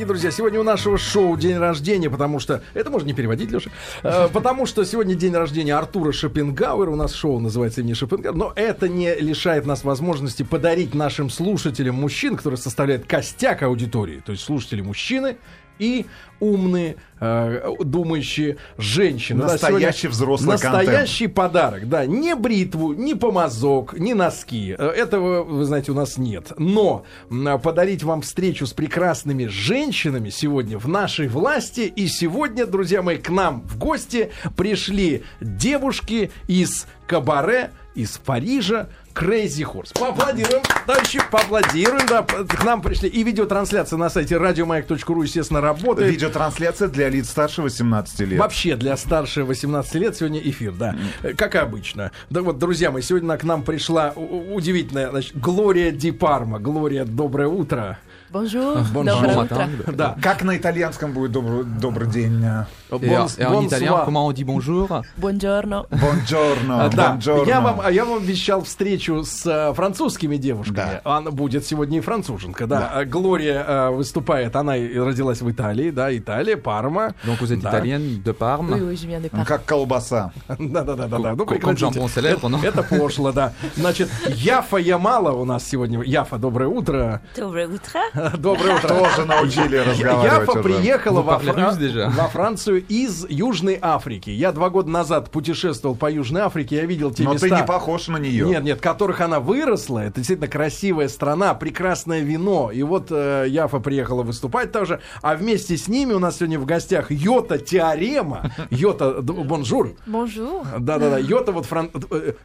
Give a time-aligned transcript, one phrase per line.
[0.00, 2.62] И, друзья, сегодня у нашего шоу день рождения, потому что...
[2.72, 3.68] Это можно не переводить, Леша.
[4.04, 6.88] Э, потому что сегодня день рождения Артура Шопенгауэра.
[6.88, 8.36] У нас шоу называется имени Шопенгауэр.
[8.36, 14.22] Но это не лишает нас возможности подарить нашим слушателям мужчин, которые составляют костяк аудитории.
[14.24, 15.36] То есть слушатели мужчины
[15.78, 16.06] и
[16.40, 19.44] умные, э, думающие женщины.
[19.44, 21.34] Настоящий да, взрослый Настоящий контент.
[21.34, 22.06] подарок, да.
[22.06, 24.74] Не бритву, не помазок, не носки.
[24.78, 26.52] Э, этого, вы знаете, у нас нет.
[26.58, 31.92] Но э, подарить вам встречу с прекрасными женщинами сегодня в нашей власти.
[31.94, 39.64] И сегодня, друзья мои, к нам в гости пришли девушки из Кабаре, из Парижа, Crazy
[39.64, 39.98] Horse.
[39.98, 43.08] Поаплодируем, товарищи, поаплодируем, да, к нам пришли.
[43.08, 46.10] И видеотрансляция на сайте радиомаяк.ру, естественно, работает.
[46.10, 48.38] Видеотрансляция для лиц старше 18 лет.
[48.38, 50.94] Вообще, для старше 18 лет сегодня эфир, да,
[51.36, 52.12] как обычно.
[52.30, 56.60] Да вот, друзья мои, сегодня к нам пришла удивительная, значит, Глория Ди Парма.
[56.60, 57.98] Глория, доброе утро.
[58.30, 58.84] Bonjour.
[58.92, 59.68] Доброе утро.
[59.88, 60.16] Да.
[60.22, 62.44] Как на итальянском будет добрый, добрый день?
[62.90, 65.86] Et, bon, et en italien, comment on dit bonjour Buongiorno.
[65.90, 66.88] Buongiorno.
[66.88, 71.00] Да, я вам, я вам обещал встречу с uh, французскими девушками.
[71.04, 71.16] Да.
[71.16, 72.92] Она будет сегодня и француженка, да.
[72.94, 73.04] да.
[73.04, 77.14] Глория uh, выступает, она родилась в Италии, да, Италия, Парма.
[77.24, 77.70] Donc vous êtes да.
[77.70, 79.44] italienne de Parme Oui, oui, je viens de Parme.
[79.44, 80.32] Как колбаса.
[80.48, 81.08] Да-да-да.
[81.08, 81.34] да.
[81.34, 83.52] Ну, Comme jambon célèbre, non Это пошло, да.
[83.76, 86.02] Значит, Яфа Ямала у нас сегодня.
[86.02, 87.20] Яфа, доброе утро.
[87.36, 88.00] Доброе утро.
[88.38, 88.88] Доброе утро.
[88.88, 92.77] Тоже научили разговаривать Яфа приехала во, Фра...
[92.80, 94.30] из Южной Африки.
[94.30, 97.48] Я два года назад путешествовал по Южной Африке, я видел те Но места...
[97.48, 98.46] ты не похож на нее.
[98.46, 100.00] Нет, нет, в которых она выросла.
[100.00, 102.70] Это действительно красивая страна, прекрасное вино.
[102.72, 105.00] И вот э, Яфа приехала выступать тоже.
[105.22, 108.52] А вместе с ними у нас сегодня в гостях Йота Теорема.
[108.70, 109.96] Йота, bonjour.
[110.06, 110.66] Bonjour.
[110.78, 111.66] Да-да-да, Йота вот...
[111.66, 111.86] Фран...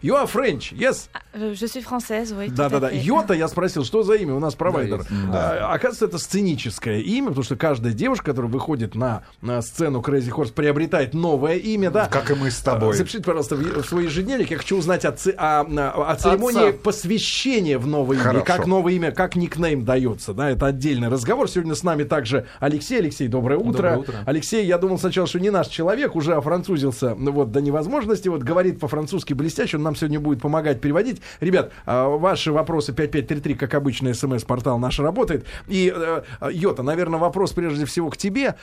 [0.02, 1.10] You are French, yes?
[1.34, 2.50] Je suis française, oui.
[2.50, 2.90] Да-да-да.
[2.90, 4.36] Йота, я спросил, что за имя?
[4.36, 5.06] У нас провайдер.
[5.32, 5.70] Да.
[5.70, 10.23] А, оказывается, это сценическое имя, потому что каждая девушка, которая выходит на, на сцену Crazy
[10.32, 12.08] Horse, приобретает новое имя, да.
[12.08, 12.96] Как и мы с тобой.
[12.96, 14.52] Запишите, пожалуйста, в, в свой ежедневник.
[14.52, 16.80] Я хочу узнать о, о, о церемонии Отца.
[16.84, 18.24] посвящения в новое имя.
[18.24, 18.46] Хорошо.
[18.46, 21.50] Как новое имя, как никнейм дается, да, это отдельный разговор.
[21.50, 23.00] Сегодня с нами также Алексей.
[23.00, 23.72] Алексей, доброе утро.
[23.72, 24.16] Доброе утро.
[24.26, 28.44] Алексей, я думал сначала, что не наш человек, уже офранцузился ну, вот, до невозможности, вот
[28.44, 31.22] говорит по-французски блестяще, он нам сегодня будет помогать переводить.
[31.40, 35.46] Ребят, а, ваши вопросы 5533, как обычно, смс-портал наш работает.
[35.68, 38.56] И, э, Йота, наверное, вопрос прежде всего к тебе.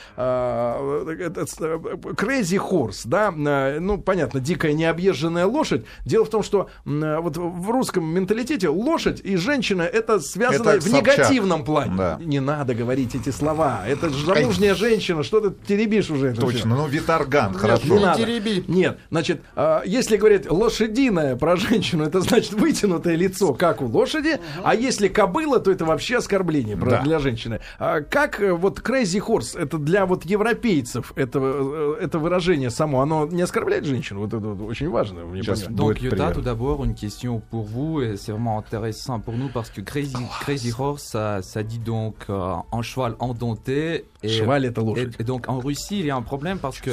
[1.58, 1.78] Э,
[2.16, 5.84] Crazy Horse, да, э, ну, понятно, дикая необъезженная лошадь.
[6.04, 10.80] Дело в том, что м, вот в русском менталитете лошадь и женщина это связано Это
[10.80, 11.18] в Собчак.
[11.18, 11.94] негативном плане.
[11.96, 12.18] Да.
[12.22, 13.82] Не надо говорить эти слова.
[13.86, 16.40] Это замужняя женщина, что ты теребишь уже это?
[16.42, 16.76] Точно.
[16.76, 17.82] Ну, Виторган, Нет, хорошо.
[17.86, 18.26] не надо.
[18.68, 19.42] Нет, значит,
[19.86, 25.58] если говорить лошадиное про женщину, это значит вытянутое лицо, как у лошади, а если кобыла,
[25.60, 27.02] то это вообще оскорбление Да.
[27.02, 27.60] для женщины.
[27.78, 33.01] А как э, вот crazy horse, это для вот европейцев, это, э, это выражение само,
[33.01, 34.21] оно не оскорбляет женщину?
[34.21, 35.25] Вот это вот очень важно.
[35.25, 35.61] мне Сейчас.
[35.63, 35.75] понять.
[35.75, 36.33] Donc Будет Yota, приятно.
[36.35, 40.15] tout d'abord, une question pour vous, et c'est vraiment intéressant pour nous parce que Crazy,
[40.41, 44.05] Crazy Horse, ça, ça dit donc euh, un cheval endenté.
[44.23, 45.15] Et, Cheval это et, лошадь.
[45.19, 46.91] et donc en Russie, il y a un problème parce que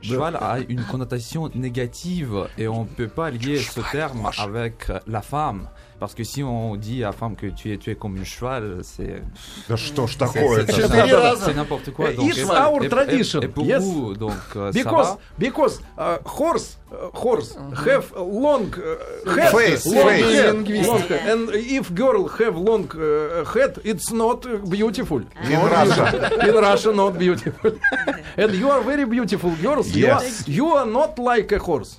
[0.00, 4.98] cheval a une connotation négative et on ne peut pas lier ce terme avec euh,
[5.06, 5.68] la femme.
[5.99, 8.23] Parce que si on dit à la femme que tu es, tu es comme un
[8.23, 9.23] cheval, c'est
[9.67, 10.71] Да что ж c'est- такое-то?
[11.43, 12.11] c'est- n'importe quoi.
[12.11, 13.81] It's et- our et- et- tradition, Et, pour yes.
[13.83, 19.49] vous, donc, euh, ça Because, va because uh, horse, uh, horse have long uh, head,
[19.49, 20.35] Face, long face.
[20.35, 21.29] head, long head.
[21.31, 25.21] and if girl have long uh, head, it's not uh, beautiful.
[25.49, 26.29] In Russia.
[26.47, 27.71] In Russia, not beautiful.
[28.37, 29.87] and you are very beautiful girls.
[29.95, 30.43] You, are, Yes.
[30.47, 31.97] you are not like a horse.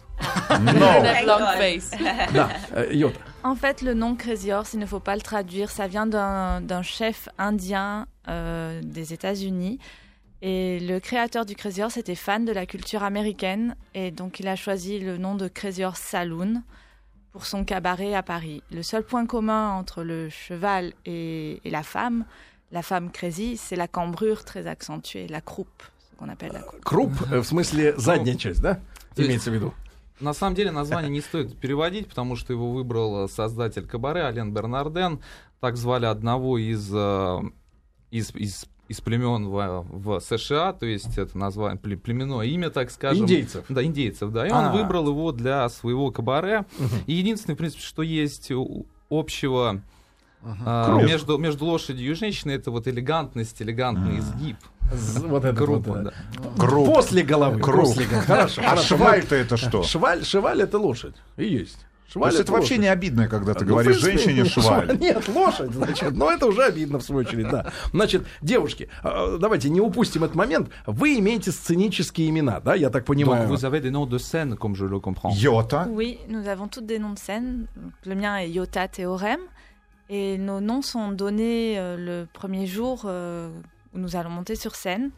[0.60, 1.02] No.
[1.02, 1.90] That long face.
[2.32, 3.18] Да, э, Йота.
[3.43, 5.69] En fait, le nom Crazy Horse, il ne faut pas le traduire.
[5.69, 9.79] Ça vient d'un d'un chef indien euh, des États-Unis.
[10.41, 13.75] Et le créateur du Crazy Horse était fan de la culture américaine.
[13.93, 16.61] Et donc, il a choisi le nom de Crazy Horse Saloon
[17.31, 18.61] pour son cabaret à Paris.
[18.71, 22.25] Le seul point commun entre le cheval et, et la femme,
[22.71, 25.81] la femme crazy, c'est la cambrure très accentuée, la croupe,
[26.11, 26.83] ce qu'on appelle la croupe.
[26.83, 28.75] Круп, э, в смысле задняя часть, да?
[29.15, 29.73] То есть- Имеется в виду.
[30.20, 34.52] На самом деле название не стоит переводить, потому что его выбрал э, создатель Кабаре Ален
[34.52, 35.20] Бернарден.
[35.60, 37.40] Так звали одного из, э,
[38.10, 42.90] из, из, из племен в, в США, то есть это название пле- племенное имя, так
[42.90, 43.24] скажем.
[43.24, 43.64] Индейцев.
[43.68, 44.46] Да, индейцев, да.
[44.46, 44.58] И А.
[44.58, 46.64] он выбрал его для своего кабаре.
[47.06, 48.50] И единственное, в принципе, что есть
[49.10, 49.82] общего
[50.42, 51.02] а, Круп.
[51.04, 54.56] между, между лошадью и женщиной, это вот элегантность, элегантный изгиб.
[55.26, 56.12] Вот это Круп, вот, да.
[56.56, 57.60] После головы.
[57.60, 57.86] Круп.
[57.86, 58.26] После головы.
[58.26, 58.62] Хорошо.
[58.64, 59.82] А шваль-то это что?
[59.82, 61.14] Шваль, шваль это лошадь.
[61.36, 61.78] И есть.
[62.06, 62.82] То Швалят есть это вообще лошадь.
[62.84, 64.96] не обидно, когда ты Ну, говоришь принципе, женщине шваль.
[65.00, 66.12] Нет, лошадь, значит.
[66.12, 67.70] Но это уже обидно, в свою очередь, да.
[67.92, 70.70] Значит, девушки, э, давайте не упустим этот момент.
[70.86, 73.46] Вы имеете сценические имена, да, я так Donc понимаю.
[73.46, 75.34] vous avez des noms de scène, comme je le comprends.
[75.34, 75.86] Йота.
[75.86, 77.66] Oui, nous avons toutes des noms de scène.
[77.76, 79.40] Donc, le mien est Yota Théorème.
[80.08, 83.50] Et nos noms sont donnés euh, le premier jour euh,
[83.94, 85.10] où nous allons monter sur scène.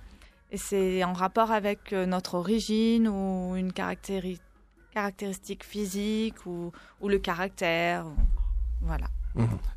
[0.51, 4.41] Et c'est en rapport avec euh, notre origine ou une caractéri-
[4.93, 6.73] caractéristique physique ou,
[7.07, 8.05] le caractère.
[8.83, 9.07] Voilà.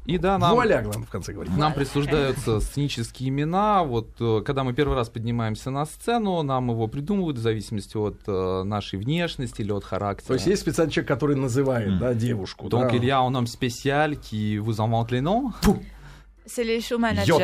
[0.06, 1.56] И да, нам, Вуаля, главное, в конце говорит.
[1.56, 3.84] нам присуждаются сценические имена.
[3.84, 8.18] Вот э, когда мы первый раз поднимаемся на сцену, нам его придумывают в зависимости от
[8.28, 10.28] э, нашей внешности или от характера.
[10.28, 12.68] То есть есть специальный человек, который называет, да, девушку.
[12.68, 12.96] Donc да.
[12.98, 15.54] il y a un homme spécial qui vous invente les noms.
[16.50, 17.35] C'est les show managers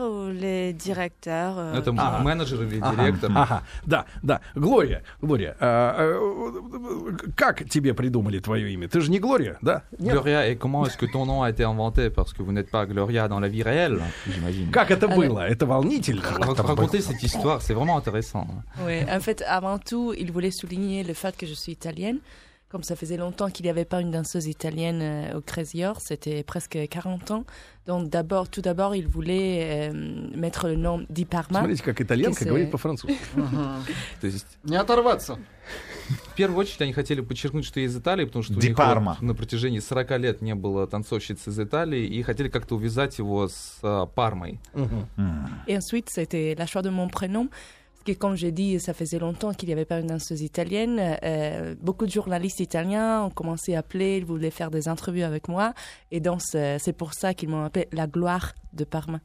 [0.00, 1.56] ou les directeurs.
[1.58, 2.22] euh, Это Ага.
[2.22, 3.30] менеджер или Ага, директор.
[3.34, 4.40] Ага, да, да.
[4.54, 8.86] Глория, Глория, а, а, как тебе придумали твое имя?
[8.88, 9.82] Ты же не Глория, да?
[9.98, 10.12] Нет?
[10.14, 12.86] Gloria, et comment est-ce que ton nom a été inventé Parce que vous n'êtes pas
[12.86, 14.70] Gloria dans la vie réelle, j'imagine.
[14.70, 15.40] Как это А, было?
[15.48, 16.22] Это волнительно.
[16.22, 18.46] Rac- Racontez cette histoire, c'est vraiment intéressant.
[18.84, 22.18] Oui, en fait, avant tout, il voulait souligner le fait que je suis italienne.
[22.71, 26.05] Comme ça faisait longtemps qu'il n'y avait pas une danseuse italienne euh, au Crazy Horse,
[26.07, 27.43] c'était presque 40 ans.
[27.85, 31.59] Donc d'abord, tout d'abord, il voulait euh, mettre le nom Di Parma.
[31.59, 32.47] Смотрите, как итальянка Кисы.
[32.47, 33.19] говорит по-французски.
[34.21, 35.37] То есть, Не оторваться.
[36.31, 38.77] в первую очередь, они хотели подчеркнуть, что я из Италии, потому что у Ди них
[38.77, 39.17] Парма.
[39.19, 43.49] вот на протяжении 40 лет не было танцовщицы из Италии, и хотели как-то увязать его
[43.49, 44.59] с а, Пармой.
[44.73, 45.07] Мгм.
[45.67, 47.49] Et ensuite, c'était la choix de mon prénom.
[48.05, 51.17] Que, comme j'ai dit, ça faisait longtemps qu'il n'y avait pas une danseuse italienne.
[51.23, 55.47] Euh, beaucoup de journalistes italiens ont commencé à appeler, ils voulaient faire des interviews avec
[55.47, 55.73] moi.
[56.11, 59.19] Et donc, c'est pour ça qu'ils m'ont appelé la gloire de Parma.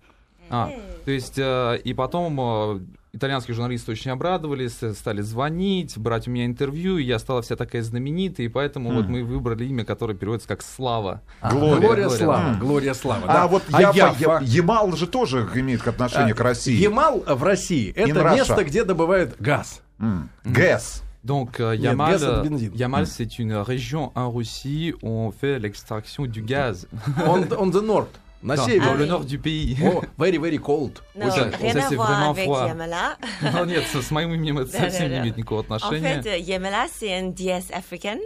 [0.51, 0.71] А,
[1.05, 2.81] то есть, э, и потом э,
[3.13, 7.57] итальянские журналисты очень обрадовались, э, стали звонить, брать у меня интервью, и я стала вся
[7.57, 9.13] такая знаменитая, и поэтому вот Мгм.
[9.13, 11.23] мы выбрали имя, которое переводится как «Слава».
[11.43, 11.59] Глория.
[11.81, 12.55] Глория Глория, Слава.
[12.61, 13.25] Глория Слава.
[13.27, 13.47] А да.
[13.49, 14.17] вот А Яфа, Яфа?
[14.21, 16.75] Я- Ямал же тоже имеет отношение к России.
[16.77, 19.81] Ямал в России это место, где добывают газ.
[19.99, 20.29] М.
[20.45, 21.03] ГЭС.
[21.25, 22.71] Donc, euh, Yamal, euh.
[22.77, 23.07] Yamal, Mm.
[23.07, 26.87] c'est une région en Russie où on fait l'extraction du gaz.
[27.27, 28.11] On, on the north,
[28.46, 28.86] на Dans- севере.
[28.86, 29.10] dans Ah le oui.
[29.10, 29.78] nord du pays.
[29.84, 31.00] О, very, very cold.
[31.16, 32.68] Non, Очень- rien ça, à c'est voir vraiment avec froid.
[32.68, 33.18] Yamala.
[33.54, 35.22] Ну, нет, с с моим именем это Да, совсем да, не да.
[35.22, 36.22] имеет никакого En отношения.
[36.24, 38.20] fait, euh, Yamala, c'est une déesse africaine.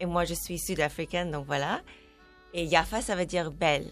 [0.00, 1.80] Et moi, je suis sud-africaine, donc voilà.
[2.54, 3.86] Et Yafa, ça veut dire belle.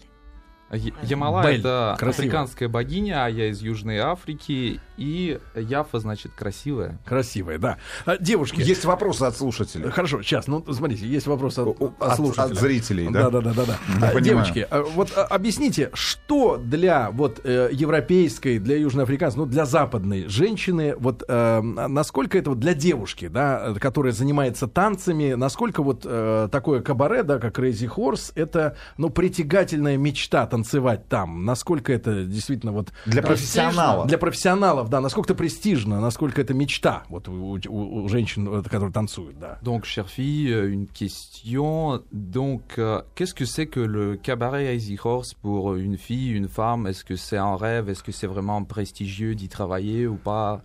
[0.70, 1.60] Я- Ямала Бель.
[1.60, 2.22] это Красиво.
[2.24, 4.80] африканская богиня, а я из Южной Африки.
[4.96, 6.98] И Яфа значит красивая.
[7.04, 7.78] Красивая, да.
[8.06, 9.90] А, девушки, Есть вопросы от слушателей.
[9.90, 12.52] Хорошо, сейчас, ну, смотрите, есть вопрос от, от От, слушателя.
[12.52, 13.28] от зрителей, да?
[13.28, 14.12] Да, да, да, да, да.
[14.12, 14.20] Не А.
[14.20, 20.94] Девочки, а, вот объясните, что для вот э, европейской, для южноафриканской, ну для западной женщины,
[20.96, 26.48] вот э, насколько это вот для девушки, да, э, которая занимается танцами, насколько вот э,
[26.52, 32.72] такое кабаре, да, как Crazy Horse, это ну притягательная мечта танцевать там, насколько это действительно
[32.72, 34.06] вот Для профессионалов.
[34.06, 38.62] для профессионалов, да, насколько это престижно, насколько это мечта вот у, у- у женщин, э,
[38.62, 39.58] которые танцуют, да.
[39.62, 42.02] Donc, chère fille, euh, une question.
[42.12, 46.86] Donc, euh, qu'est-ce que c'est que le cabaret Easy Horse pour une fille, une femme
[46.86, 50.62] Est-ce que c'est un rêve Est-ce que c'est vraiment prestigieux d'y travailler ou pas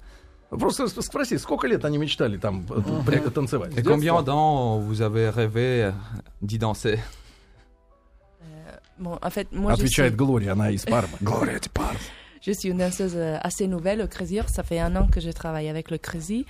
[0.51, 3.71] Просто спроси, сколько лет они мечтали там э, танцевать?
[3.77, 5.92] Et combien d'ans vous avez rêvé
[6.42, 6.97] d'y danser
[9.00, 11.18] bon, en fait, moi, je suis, Отвечает Глория, она из Пармы.
[11.22, 12.00] Глория из Пармы.
[12.42, 14.54] je suis une danseuse euh, assez nouvelle au Crazy Horse.
[14.54, 16.45] Ça fait un an que je travaille avec le Crazy.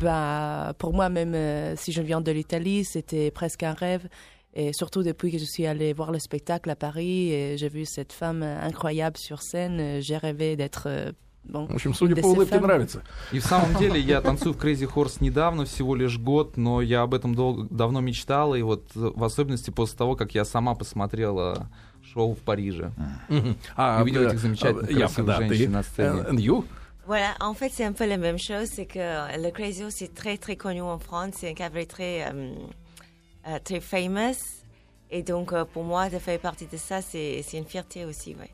[0.00, 4.08] Bah, pour moi, même euh, si je viens de l'Italie, c'était presque un rêve.
[4.54, 7.86] Et surtout depuis que je suis allée voir le spectacle à Paris, et j'ai vu
[7.86, 11.10] cette femme euh, incroyable sur scène, euh, j'ai rêvé d'être euh,
[11.48, 13.02] bon, В общем, судя по улыбке, нравится.
[13.32, 17.00] И в самом деле я танцую в Crazy Horse недавно, всего лишь год, но я
[17.00, 20.74] об этом дол- давно мечтала, и вот э, в особенности после того, как я сама
[20.74, 21.70] посмотрела
[22.11, 22.91] шоу в Париже.
[23.29, 23.57] Мгм.
[23.75, 25.47] А, И видел э, этих замечательных э, Явка, красивых да, ты.
[25.49, 26.21] женщин на сцене.
[26.21, 26.65] Э, and you?
[27.07, 28.67] Voilà, en fait, c'est un peu la même chose.
[28.69, 28.99] C'est que
[29.41, 31.35] le Crazy Horse, c'est très, très connu en France.
[31.37, 32.53] C'est un cabaret très, euh,
[33.47, 34.35] euh, très famous.
[35.09, 38.35] Et donc, euh, pour moi, de faire partie de ça, c'est c'est une fierté aussi,
[38.35, 38.51] ouais.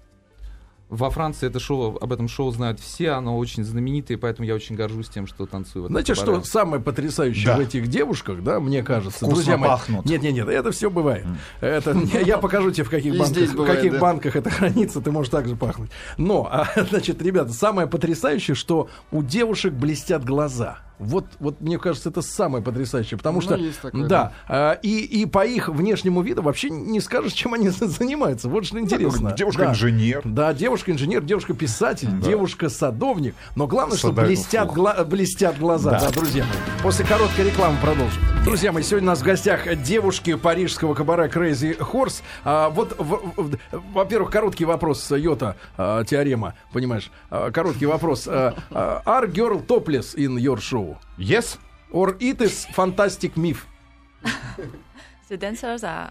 [0.91, 4.75] Во Франции это шоу, об этом шоу знают все, оно очень знаменитое, поэтому я очень
[4.75, 7.57] горжусь тем, что танцую в этом Знаете, что самое потрясающее Да.
[7.57, 9.69] в этих девушках, да, мне кажется, Вкусно друзья мои.
[9.69, 10.07] пахнут.
[10.07, 11.27] Нет, нет, нет, это все бывает.
[11.61, 13.99] Это я, я покажу тебе в каких И банках, здесь в бывает, каких да.
[13.99, 15.91] банках это хранится, ты можешь также пахнуть.
[16.17, 20.79] Но, а, значит, ребята, самое потрясающее, что у девушек блестят глаза.
[20.99, 24.99] Вот, вот мне кажется, это самое потрясающее, потому Ну, что, есть такое, да, а, и,
[24.99, 28.49] и по их внешнему виду вообще не скажешь, чем они занимаются.
[28.49, 29.31] Вот что интересно.
[29.31, 29.37] Да.
[29.37, 30.23] Девушка-инженер.
[30.25, 32.27] Да, девушка-инженер, девушка-писатель, Да.
[32.29, 33.35] девушка-садовник.
[33.57, 34.37] Но главное, что Садовник.
[34.39, 36.01] блестят, гла- блестят глаза, Да.
[36.01, 36.83] да, друзья мои.
[36.83, 38.21] После короткой рекламы продолжим.
[38.45, 42.23] Друзья мои, сегодня у нас в гостях девушки парижского кабаре Crazy Horse.
[42.45, 43.57] А, вот, в- в-
[43.93, 47.11] во-первых, короткий вопрос, Йота, а, теорема, понимаешь?
[47.31, 48.27] А, короткий вопрос.
[48.27, 50.59] А, а, are girl topless in your
[50.95, 50.97] show?
[51.19, 51.59] Yes?
[51.93, 53.67] Or it is fantastic myth?
[55.31, 56.11] The dancers are-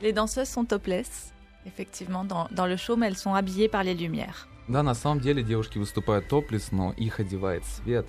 [0.00, 1.32] Les danseuses sont topless,
[1.66, 4.48] effectivement, dans, dans le show, mais elles sont habillées par les lumières.
[4.68, 8.06] Да, на самом деле девушки выступают топлес, но их одевает свет.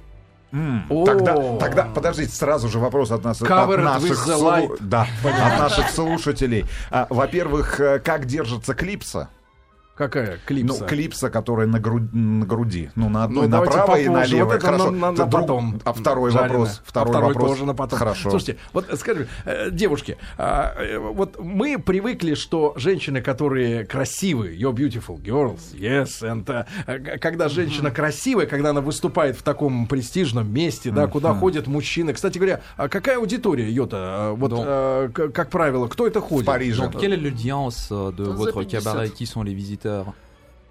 [0.89, 1.03] О.
[1.05, 6.65] Тогда, тогда, подождите, сразу же вопрос от нас, от наших, слу- да, от наших слушателей.
[6.91, 9.29] А, во-первых, э, как держится клипса?
[9.95, 10.81] Какая клипса?
[10.81, 12.89] Ну, клипса, которая на, гру- на груди.
[12.95, 14.11] Ну, на одной Ну, направо и попозже.
[14.31, 14.45] налево.
[14.45, 14.85] Вот это Хорошо.
[14.91, 15.81] на, на- на друг- потом.
[15.85, 16.49] А второй Жареное.
[16.57, 16.81] вопрос.
[16.83, 17.49] А Второй, второй вопрос.
[17.51, 17.99] тоже на потом.
[17.99, 18.29] Хорошо.
[18.31, 24.73] Слушайте, вот скажи, э, девушки, а, э, вот мы привыкли, что женщины, которые красивые, you're
[24.73, 30.89] beautiful girls, yes, and, э, когда женщина красивая, когда она выступает в таком престижном месте,
[30.89, 32.13] да, куда ходят мужчины.
[32.13, 34.63] Кстати говоря, а какая аудитория, Йота, э, вот, Ну.
[34.65, 36.43] э, к- как правило, кто это ходит?
[36.43, 36.81] В Париже.
[36.81, 38.83] Donc, quelle est l'audience de votre The 50.
[38.83, 39.82] cabaret Qui sont les visiteurs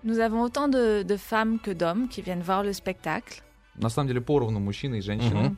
[0.03, 3.41] Nous avons autant de, de femmes que d'hommes qui viennent voir le spectacle,
[3.79, 5.49] На самом деле поровну мужчины и женщины.
[5.49, 5.57] Мгм.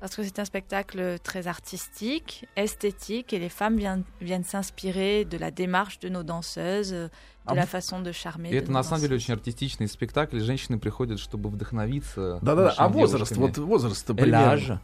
[0.00, 5.38] parce que c'est un spectacle très artistique, esthétique, et les femmes viennent, viennent s'inspirer de
[5.38, 7.10] la démarche de nos danseuses, euh, de
[7.46, 8.50] Ah la bon façon de charmer.
[8.50, 9.22] И de это nos на самом деле danseuses.
[9.24, 10.36] очень артистичный спектакль.
[10.36, 12.38] и Женщины приходят, чтобы вдохновиться.
[12.42, 13.58] Да-да-да, нашими а возраст, девушками.
[13.64, 14.46] вот возраст Et примерно.
[14.50, 14.78] l'âge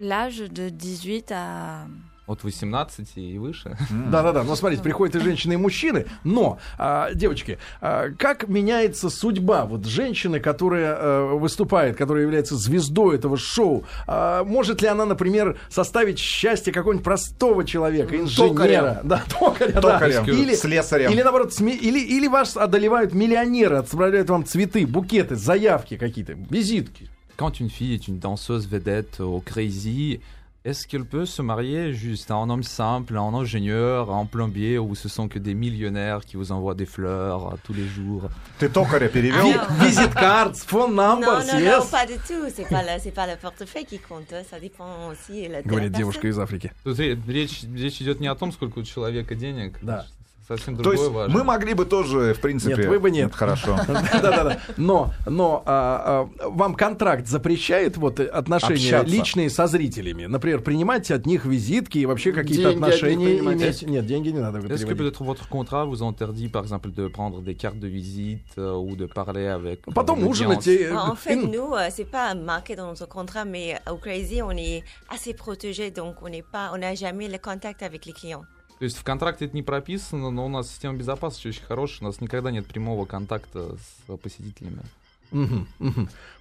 [0.00, 1.86] L'âge de 18 à
[2.29, 3.75] от 18 и выше.
[3.89, 6.05] Да-да-да, но смотрите, приходят и женщины, и мужчины.
[6.23, 13.15] Но, а, девочки, а, как меняется судьба вот женщины, которая э, выступает, которая является звездой
[13.15, 13.83] этого шоу?
[14.05, 19.01] А, может ли она, например, составить счастье какого-нибудь простого человека, инженера?
[19.03, 19.81] Да, токаря, да.
[19.99, 21.11] Токарем, Или, слесарем.
[21.11, 27.09] или наоборот, сме- или, или вас одолевают миллионеры, отправляют вам цветы, букеты, заявки какие-то, визитки.
[27.37, 30.19] Quand une fille est une danseuse vedette au Crazy,
[30.64, 34.24] est-ce qu'elle peut se marier juste à un homme simple, à un ingénieur, à un
[34.24, 37.86] plombier, ou ce sont que des millionnaires qui vous envoient des fleurs euh, tous les
[37.86, 39.42] jours Ты токаря перевел?
[39.44, 41.90] Ви- Визит картс, фон Non, numbers, non, non, yes.
[41.90, 42.48] pas du tout.
[42.54, 44.32] C'est pas le, c'est pas le portefeuille qui compte.
[44.32, 44.42] hein.
[44.50, 45.46] Ça dépend aussi.
[45.48, 45.98] de la Говорит personne.
[45.98, 46.72] девушка из Африки.
[46.82, 49.74] Тут ре- речь, речь идет не о том, сколько у человека денег.
[49.82, 50.06] Да.
[50.49, 51.37] Совсем То другое есть важно.
[51.37, 52.75] мы могли бы тоже, в принципе...
[52.75, 53.35] Нет, вы бы нет.
[53.35, 53.77] Хорошо.
[53.87, 54.59] Да-да-да.
[54.77, 59.15] Но, но а, а, вам контракт запрещает вот отношения Общаться.
[59.15, 60.25] личные со зрителями?
[60.25, 63.83] Например, принимать от них визитки и вообще какие-то отношения иметь?
[63.83, 67.41] Нет, деньги не надо Est-ce que peut-être votre contrat vous interdit, par exemple, de prendre
[67.41, 70.67] des cartes de visite euh, ou de parler avec euh, Потом ужинать.
[70.95, 74.83] En fait, nous, euh, c'est pas marqué dans notre contrat, mais au Crazy, on est
[75.09, 78.45] assez protégé, donc on n'est pas, on n'a jamais le contact avec les clients.
[78.79, 82.05] То есть в контракте это не прописано, но у нас система безопасности очень хорошая, у
[82.05, 84.81] нас никогда нет прямого контакта с посетителями.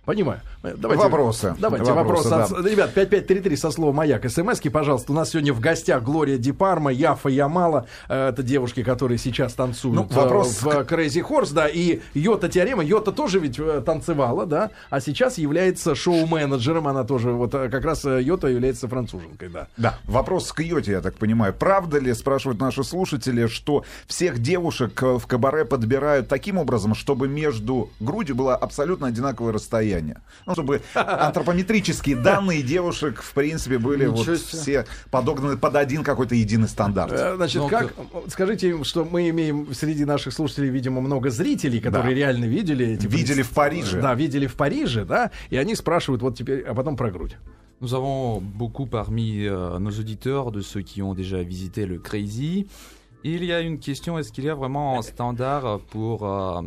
[0.05, 0.41] Понимаю.
[0.63, 1.55] Э, Давайте, Вопросы.
[1.59, 2.31] Давайте вопросы.
[2.31, 4.25] Вопросы, от- Ребят, 5533 со словом «Маяк».
[4.31, 5.13] СМСки, пожалуйста.
[5.13, 7.87] У нас сегодня в гостях Глория Дипарма, Яфа Ямала.
[8.09, 11.69] Э, Это девушки, которые сейчас танцуют Ну, э, вопрос в Crazy Horse, да.
[11.69, 12.83] И Йота Теорема.
[12.83, 14.71] Йота тоже ведь э, танцевала, да.
[14.89, 16.89] А сейчас является шоу-менеджером.
[16.89, 19.67] Она тоже, вот э, как раз э, Йота является француженкой, да.
[19.77, 21.53] Да, вопрос к Йоте, я так понимаю.
[21.53, 27.29] Правда ли, спрашивают наши слушатели, что всех девушек э, в кабаре подбирают таким образом, чтобы
[27.29, 28.78] между грудью было абсолютно
[29.09, 30.21] одинаковое расстояние?
[30.47, 34.37] Ну, чтобы антропометрические данные девушек, в принципе, были вот себе.
[34.37, 37.13] все подогнаны под один какой-то единый стандарт.
[37.13, 37.95] Э, Значит, Ну, как,
[38.29, 42.19] скажите им, что мы имеем среди наших слушателей, видимо, много зрителей, которые Да.
[42.21, 44.01] реально видели эти Видели в Париже.
[44.01, 47.37] Да, видели в Париже, да, и они спрашивают вот теперь, а потом про грудь.
[47.81, 52.67] Nous avons beaucoup parmi euh, nos auditeurs de ceux qui ont déjà visité le Crazy.
[53.23, 56.63] Il y a une question, est-ce qu'il y a vraiment un standard pour, euh,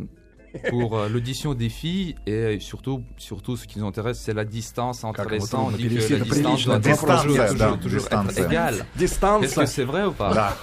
[0.71, 5.05] pour euh, l'audition des filles Et surtout, surtout ce qui nous intéresse, c'est la distance
[5.05, 5.57] entre Как les ему sons.
[5.59, 6.79] On трудно dit перевести que la это distance прилично.
[6.79, 8.45] doit toujours, Дистанция, toujours, да, toujours дистанция.
[8.45, 8.75] être égale.
[8.75, 9.65] Est-ce Дистанция.
[9.65, 10.57] que c'est vrai ou pas Да.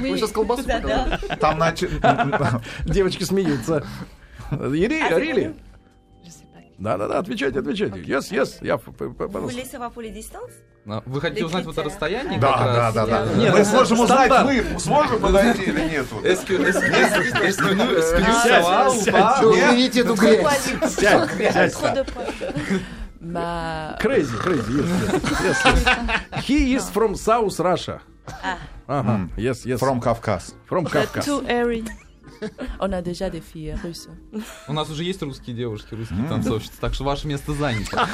[0.00, 1.18] Вы сейчас колбасу показали.
[1.40, 1.90] Там начали...
[2.84, 3.84] Девочки смеются.
[4.50, 5.02] Ири-
[6.77, 7.99] Да-да-да, отвечайте, отвечайте.
[7.99, 9.59] Yes, yes, я, пожалуйста.
[10.01, 10.53] les distances
[10.85, 12.39] Ну, Вы хотите узнать вот это расстояние?
[12.39, 12.93] Да, как да, раз?
[12.93, 13.33] да, да.
[13.35, 16.05] Нет, Мы сможем узнать, мы сможем подойти или нет?
[19.41, 20.73] Уберите эту грязь.
[20.93, 21.75] Сядь, сядь.
[24.01, 26.43] Crazy, crazy, yes, yes.
[26.45, 28.01] He is from South Russia.
[28.85, 29.79] Ага, yes, yes.
[29.79, 30.53] From Кавказ.
[30.67, 30.85] From
[31.47, 31.85] airy.
[32.79, 34.09] On a déjà des filles russes.
[34.67, 38.07] У нас уже есть русские девушки, русские танцовщицы, так что ваше место занято.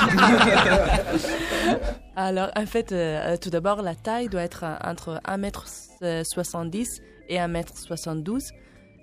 [2.16, 8.52] Alors, en fait, euh, tout d'abord, la taille doit être euh, entre 1m70 et 1m72.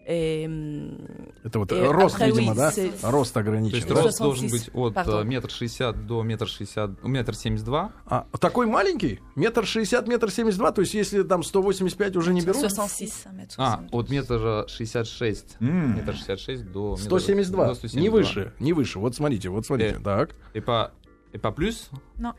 [0.08, 2.72] Hum, Это вот И рост, видимо, да?
[3.02, 3.78] Рост То есть ограничен.
[3.88, 7.92] Рост 66, должен быть от э, метр шестьдесят до метр шестьдесят, метр семьдесят два.
[8.06, 9.20] А, такой маленький?
[9.34, 10.70] Метр шестьдесят, метр семьдесят два?
[10.70, 12.60] То есть если там 185 уже не берут?
[12.60, 13.54] 66, 1m72.
[13.58, 15.56] А, от метра шестьдесят шесть.
[15.60, 16.96] Метр шестьдесят шесть до...
[16.96, 17.66] 172.
[17.66, 18.00] до 172.
[18.00, 18.98] Не выше, не выше.
[19.00, 19.96] Вот смотрите, вот смотрите.
[19.98, 20.02] Э.
[20.04, 20.36] Так.
[20.54, 20.92] И по,
[21.32, 21.90] и по плюс?
[22.16, 22.34] Non.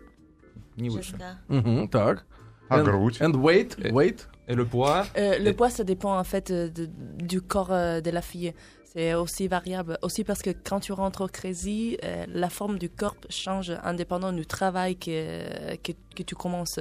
[0.77, 1.19] Не выше.
[1.49, 2.25] Мгм, так.
[2.69, 3.19] А And- грудь?
[3.19, 3.91] And weight, Э.
[3.91, 4.21] weight.
[4.47, 6.89] Et le poids euh, le Et- poids, ça dépend en fait euh, de-
[7.21, 8.53] du corps euh, de la fille.
[8.85, 9.99] C'est aussi variable.
[10.01, 14.31] Aussi parce que quand tu rentres au Crazy, euh, la forme du corps change indépendant
[14.31, 16.79] du travail que, que, que tu commences.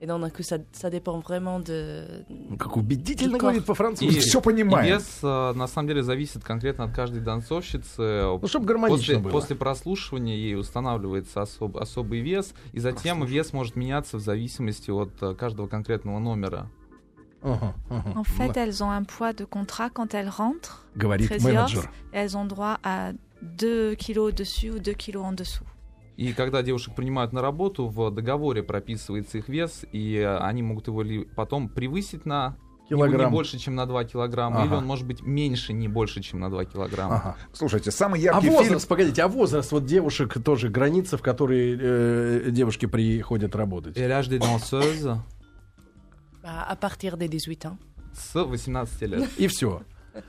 [0.00, 2.24] Et donc, d'un coup, ça, ça dépend vraiment de...
[2.58, 4.16] Как убедительно говорит по-французски.
[4.16, 4.94] И- Все И понимаем.
[4.96, 8.22] вес э, на самом деле зависит конкретно от каждой танцовщицы.
[8.42, 9.30] Ну, чтобы гармонично После, было.
[9.30, 15.10] после прослушивания ей устанавливается особ- особый вес, и затем вес может меняться в зависимости от
[15.22, 16.66] э, каждого конкретного номера.
[17.44, 20.84] En fait, elles ont un poids de contrat quand elles rentrent.
[20.96, 21.84] Менеджер.
[22.12, 25.64] Et elles ont droit à 2 kilos au-dessus ou 2 kilos en dessous.
[26.18, 31.02] И когда девушек принимают на работу, в договоре прописывается их вес, и они могут его
[31.02, 32.54] ли потом превысить на
[32.90, 33.32] не- не Килограмм.
[33.32, 34.76] больше, чем на 2 килограмма, или Ага.
[34.76, 37.14] он может быть меньше, не больше, чем на 2 килограмма.
[37.16, 37.36] Ага.
[37.54, 38.56] Слушайте, самый А яркий фильм...
[38.56, 43.96] возраст, погодите, а возраст вот девушек тоже граница, в которые э, девушки приходят работать?
[43.96, 45.16] L'âge des danseuses
[46.43, 47.77] bah, à partir des 18 ans.
[48.13, 49.29] с 18 лет.
[49.37, 49.81] И все.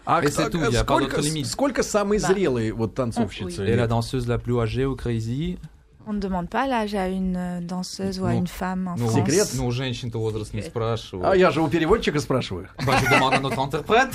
[0.05, 1.47] А Et c'est кто- tout, il y a pas сколько, d'autre limite.
[1.47, 2.29] сколько самые Да.
[2.29, 3.67] зрелые вот танцовщицы?
[3.67, 5.59] Et la danseuse la plus âgée au Crazy,
[6.07, 8.38] On ne demande pas l'âge à une euh, danseuse ou à Non.
[8.38, 9.15] une femme en ну, France.
[9.27, 9.49] Секрет?
[9.57, 11.27] ну, у женщин-то возраст не спрашивают.
[11.27, 12.69] А я же у переводчика спрашиваю.
[12.87, 14.15] Bah, je demande à notre interprète.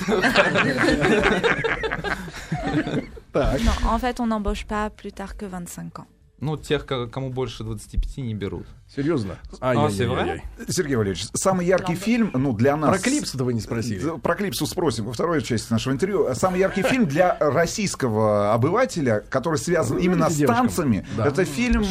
[3.31, 3.59] Так.
[3.63, 6.07] Non, en fait, on n'embauche pas plus tard que 25 ans.
[6.40, 8.66] Ну, тех, ко- кому больше 25, не берут.
[8.94, 9.38] Серьезно?
[9.60, 10.42] А, Ай-яй-яй-яй.
[10.68, 12.90] Сергей Валерьевич, самый яркий фильм, ну, для нас...
[12.90, 14.18] Про клипс-то вы не спросили.
[14.18, 16.28] Про клипсу спросим во второй части нашего интервью.
[16.34, 21.84] Самый яркий фильм для российского обывателя, который связан именно с танцами, это фильм э,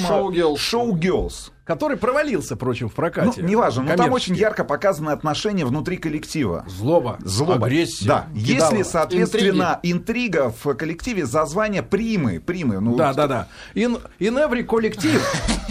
[0.55, 1.51] Showgirls.
[1.67, 3.41] Который провалился, впрочем, в Ну, прокате.
[3.43, 6.63] неважно, но там очень ярко показаны отношения внутри коллектива.
[6.67, 7.65] Злоба, Злоба.
[7.65, 8.07] агрессия.
[8.07, 8.27] Да.
[8.33, 8.75] кидалово.
[8.77, 13.47] Если, соответственно, интрига в коллективе за звание примы, примы, ну, Да, да, да.
[13.75, 15.21] In, in every collective,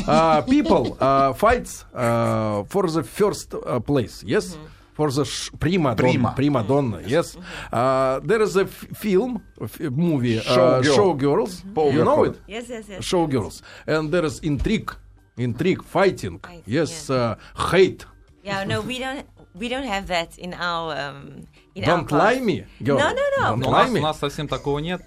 [0.06, 4.22] uh, people uh, fights uh, for the first uh, place.
[4.22, 4.56] Yes?
[4.96, 5.96] For the sh- prima donna.
[5.96, 6.32] Prima.
[6.36, 7.36] Prima donna, yes.
[7.72, 10.42] Uh, there is a f- film, f- movie, uh,
[10.82, 10.94] Showgirl.
[10.96, 11.64] Showgirls.
[11.94, 12.36] You know it?
[12.46, 13.00] Yes, yes, yes.
[13.04, 13.62] Showgirls.
[13.86, 14.90] And there is intrigue.
[15.36, 16.38] Intrigue, fighting.
[16.40, 17.36] Fight, Yes, uh,
[17.70, 18.06] hate.
[18.44, 19.24] Yeah, no, we don't.
[19.58, 20.94] We don't have that in our.
[20.96, 22.34] Um, in our Don't class.
[22.36, 22.98] lie me, girl.
[22.98, 23.56] No, no, no.
[23.56, 23.98] Don't у lie нас, me.
[23.98, 25.02] у нас совсем такого нет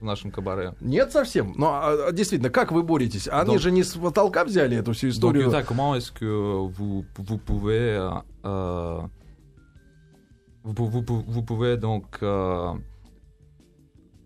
[0.00, 0.74] в нашем кабаре.
[0.80, 1.54] Нет совсем.
[1.56, 3.28] Но а, а, действительно, как вы боретесь?
[3.28, 3.58] Они Да.
[3.58, 5.44] же не с потолка взяли эту всю Donc, историю.
[5.50, 7.98] Yuta, comment est-ce que vous, vous pouvez...
[8.44, 9.02] euh,
[10.62, 12.74] vous, vous, vous- vous pouvez donc euh,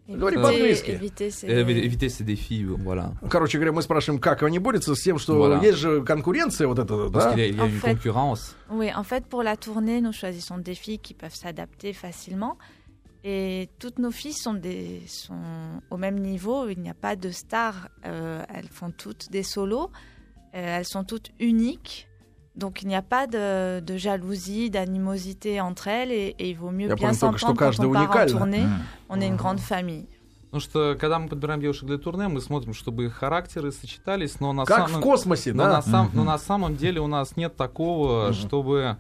[0.08, 0.92] Говори Éviter- по-английски.
[0.92, 3.13] éviter ces- évi- éviter ces défis, voilà.
[3.30, 5.63] Короче говоря, мы спрашиваем, как они борются с тем, что Voilà.
[5.63, 7.32] есть же конкуренция вот эта, Parce да?
[7.34, 8.56] qu'il y a, il y a En une fait- concurrence.
[8.70, 12.58] Oui, en fait, pour la tournée, nous choisissons des filles qui peuvent s'adapter facilement.
[13.24, 16.68] Et toutes nos filles sont, des, sont au même niveau.
[16.68, 17.88] Il n'y a pas de stars.
[18.06, 19.89] Euh, elles font toutes des solos.
[20.54, 22.10] Euh, elles sont toutes uniques.
[22.59, 26.11] Donc il n'y a pas de, de jalousie, d'animosité entre elles.
[26.11, 28.62] Et, et il vaut mieux Я bien s'entendre quand on part en tournée.
[28.62, 28.83] М.
[29.09, 30.07] On est une grande famille.
[30.51, 34.53] Потому что, когда мы подбираем девушек для турне, мы смотрим, чтобы их характеры сочетались, но
[34.55, 35.01] на Как самом...
[35.01, 35.73] в космосе, Но, да?
[35.75, 36.16] на сам- Мгм.
[36.16, 38.33] но на самом деле у нас нет такого, Мгм.
[38.35, 38.97] чтобы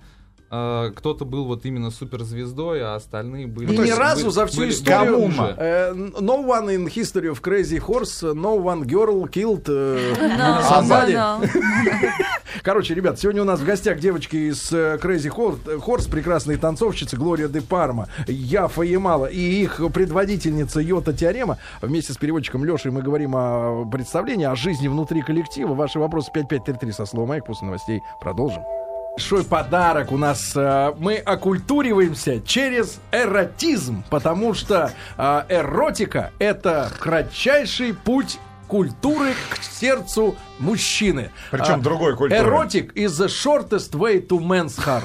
[0.50, 3.72] э, кто-то был вот именно суперзвездой, а остальные были...
[3.72, 5.32] И то ни разу были- за всю были историю...
[5.58, 10.14] э, no one in history of Crazy Horse, no one girl killed э,
[10.68, 11.14] somebody.
[12.62, 17.16] Короче, ребят, сегодня у нас в гостях девочки из э, Crazy Horse, Horse прекрасные танцовщицы
[17.16, 21.58] Глория де Парма, Яфа Ямала и их предводительница Йота Теорема.
[21.82, 25.74] Вместе с переводчиком Лешей мы говорим о представлении, о жизни внутри коллектива.
[25.74, 27.44] Ваши вопросы 5533 со словом «Майк».
[27.46, 28.62] После новостей продолжим.
[29.16, 30.52] Большой подарок у нас.
[30.54, 40.36] э, Мы окультуриваемся через эротизм, потому что э, эротика— это кратчайший путь культуры к сердцу
[40.60, 41.30] мужчины.
[41.50, 42.40] Причем А, другой культуры.
[42.40, 45.02] Erotic is the shortest way to man's heart.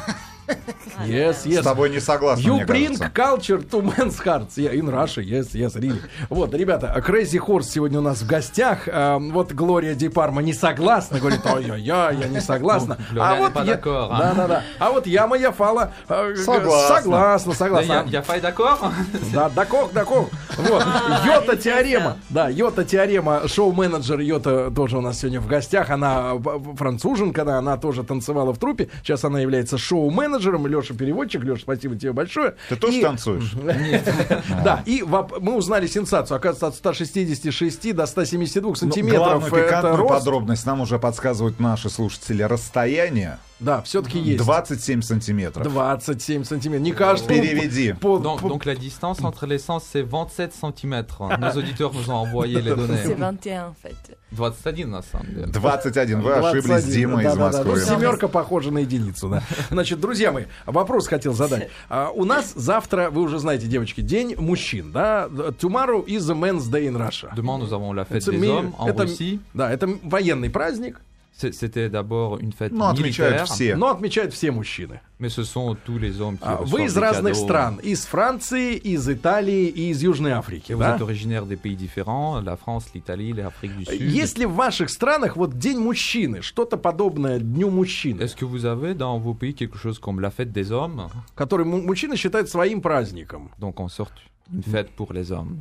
[1.06, 1.62] Yes, yes.
[1.62, 3.12] С тобой не согласен, You мне bring кажется.
[3.13, 4.56] culture to men's hearts.
[4.58, 5.99] Yeah, in Russia, yes, yes, really.
[6.29, 8.88] Вот, ребята, Crazy Horse сегодня у нас в гостях.
[8.91, 12.97] А, Вот Глория Ди Парма не согласна, говорит, ой-ой-ой, я не согласна.
[13.12, 13.73] Ну, А вот я...
[13.75, 14.19] d'accord, а?
[14.19, 14.63] Да-да-да.
[14.79, 16.95] А вот я моя фала э, Согласна.
[16.97, 18.03] согласна, Да, согласна.
[18.08, 18.91] я, фай d'accord?
[19.34, 20.29] Да, дакок, дакок.
[20.58, 20.86] Вот.
[21.25, 22.17] Йота теорема.
[22.29, 23.47] Да, Йота теорема.
[23.47, 25.89] Шоу-менеджер Йота тоже у нас сегодня в гостях.
[25.89, 26.34] Она
[26.77, 28.89] француженка, да, она тоже танцевала в трупе.
[29.03, 30.32] Сейчас она является шоу-менеджером.
[30.33, 31.43] Менеджером, Леша переводчик.
[31.43, 32.55] Леша, спасибо тебе большое.
[32.69, 33.53] Ты тоже И- танцуешь?
[34.63, 36.37] Да, и мы узнали сенсацию.
[36.37, 39.19] Оказывается, от 166 до 172 сантиметров.
[39.19, 42.43] Ну, Главную это пикантную подробность нам уже подсказывают наши слушатели.
[42.43, 44.43] Расстояние Да, все-таки есть.
[44.43, 45.63] 27 сантиметров.
[45.67, 46.84] 27 сантиметров.
[46.84, 47.39] Не каждый.
[47.41, 47.93] Переведи.
[47.93, 51.06] по- Donc, по- donc la distance entre les sens, c'est 27 cm.
[51.39, 53.15] Nos auditeurs nous ont envoyé les C'est données.
[53.15, 53.95] 21 en fait.
[54.32, 55.47] 21 на самом деле.
[55.47, 56.21] 21.
[56.21, 57.45] Вы ошиблись, 21, Дима из да-да-да.
[57.63, 57.80] Москвы.
[57.80, 59.43] Ну, семерка похожа на единицу, да.
[59.69, 61.69] Значит, друзья мои, вопрос хотел задать.
[61.89, 65.28] А, у нас завтра, вы уже знаете, девочки, день мужчин, да?
[65.30, 67.30] Tomorrow is a Men's Day in Russia.
[67.36, 69.39] Demain, nous avons la fête Это des hommes en это- Russie.
[69.54, 73.75] Да, это военный праздник, C'est- C'était d'abord une fête Ну, отмечают militaire, все.
[73.75, 75.01] но отмечают все мужчины.
[75.19, 78.75] mais ce sont tous les hommes qui А, reçoivent Вы из разных стран, из Франции,
[78.75, 80.95] из Италии и из Южной Африки, vous да?
[80.95, 83.99] êtes originaire des pays différents, la France, l'Italie, l'Afrique du Sud.
[83.99, 88.65] Есть ли в ваших странах вот День мужчины, что-то подобное Дню мужчины, Est-ce que vous
[88.65, 92.47] avez dans vos pays quelque chose comme la fête des hommes который му- мужчины считают
[92.47, 93.49] своим праздником?
[93.59, 94.13] Donc en sorte
[94.53, 95.57] une fête pour les hommes.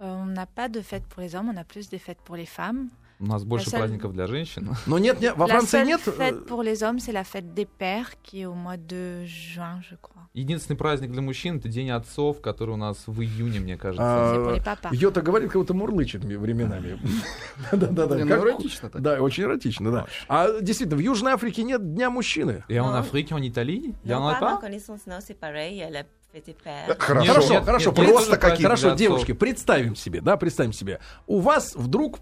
[0.00, 2.34] Euh, on n'a pas de fête pour les hommes, on a plus des fêtes pour
[2.36, 2.88] les femmes.
[3.20, 4.76] У нас больше seule- праздников для женщин.
[4.86, 6.00] Но нет, нет, во la Франции нет.
[6.06, 9.24] э, fête pour les hommes, c'est la fête des pères qui est au mois de
[9.24, 10.22] juin, je crois.
[10.34, 14.04] Единственный праздник для мужчин это День отцов, который у нас в июне, мне кажется.
[14.04, 14.88] А.
[14.92, 16.98] Йота говорит, как будто мурлычет ми- временами.
[17.72, 18.16] Да-да-да.
[18.16, 19.02] Не, ну, как- эротично так.
[19.02, 20.06] Да, очень эротично, да.
[20.28, 22.64] А действительно, в Южной Африке нет Дня мужчины.
[22.68, 25.80] Pas connaissance, non, c'est pareil.
[25.90, 26.88] La fête des pères.
[26.88, 27.32] Э, Хорошо.
[27.32, 31.00] Хорошо, нет, хорошо, нет, просто праздник Хорошо, девушки, представим себе, да, представим себе.
[31.26, 32.18] У вас вдруг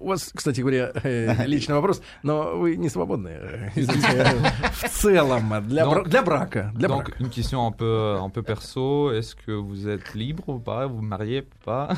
[0.00, 4.26] у вас, кстати говоря, э, личный вопрос, но вы не свободны, э, извините,
[4.72, 7.12] в целом для, Donc- бра- для брака, для Donc, брака.
[7.20, 9.10] une question un peu, un peu perso.
[9.12, 11.88] Est-ce que vous êtes libre ou pas Vous mariez ou pas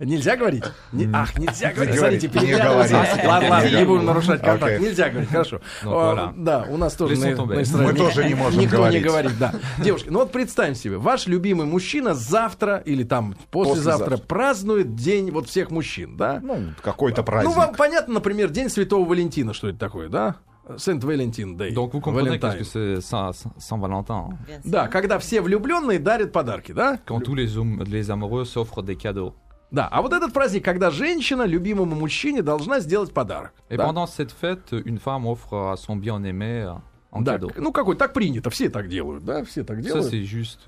[0.00, 0.64] Нельзя говорить?
[0.92, 1.98] Не- ах, нельзя говорить.
[1.98, 2.94] Смотрите, говорить, не переглядываться.
[2.94, 3.24] говорить.
[3.26, 4.80] Ладно, ладно, Не будем нарушать контакт.
[4.80, 5.60] Нельзя говорить, хорошо.
[5.84, 6.32] Ну.
[6.36, 9.02] Да, у нас тоже Мы тоже не можем Никто говорить.
[9.02, 9.52] не говорит, да.
[9.78, 15.48] Девушки, ну вот представим себе, ваш любимый мужчина завтра или там послезавтра, празднует день вот
[15.48, 16.40] всех мужчин, да?
[16.42, 17.56] Ну, какой-то Ну, праздник.
[17.56, 20.36] вам понятно, например, День Святого Валентина, что это такое, да?
[20.78, 21.74] Сент-Валентин Дэй.
[21.74, 24.38] Donc vous comprenez que c'est Saint- sûr.
[24.64, 26.98] Да, когда все влюбленные дарят подарки, да?
[27.06, 29.34] Quand tous les amoureux s'offrent des cadeaux.
[29.70, 33.52] Да, а вот этот праздник, когда женщина любимому мужчине должна сделать подарок.
[33.68, 33.86] Et да?
[33.86, 36.72] pendant cette fête, une femme offre à son bien-aimé
[37.12, 37.52] en Да, cadeau.
[37.56, 40.06] ну какой, так принято, все так делают, да, все так делают.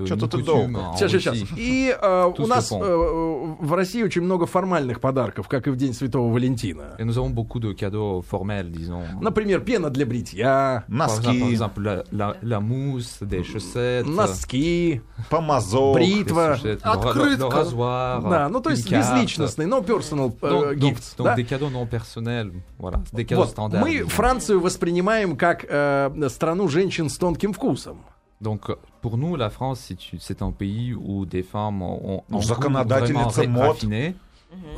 [0.07, 0.79] Что-то ты долго.
[0.79, 1.39] en Сейчас, сейчас.
[1.57, 5.95] И э, у нас э, в России очень много формальных подарков, как и в День
[5.95, 6.97] Святого Валентина.
[9.21, 11.27] Например, пена для бритья, Носки,
[14.05, 15.01] носки,
[15.31, 15.95] помазок.
[15.95, 16.59] Бритва.
[16.83, 17.65] Открытка.
[18.31, 21.37] да, ну то есть безличностный, но personal э, donc- donc да?
[21.37, 24.05] des cadeaux non personnels, voilà, des cadeaux Вот, мы.
[24.09, 27.99] Францию воспринимаем как э, страну женщин с тонким вкусом.
[28.41, 33.79] Donc, pour nous, la France, c'est un pays où des femmes ont, ont законодательница мод.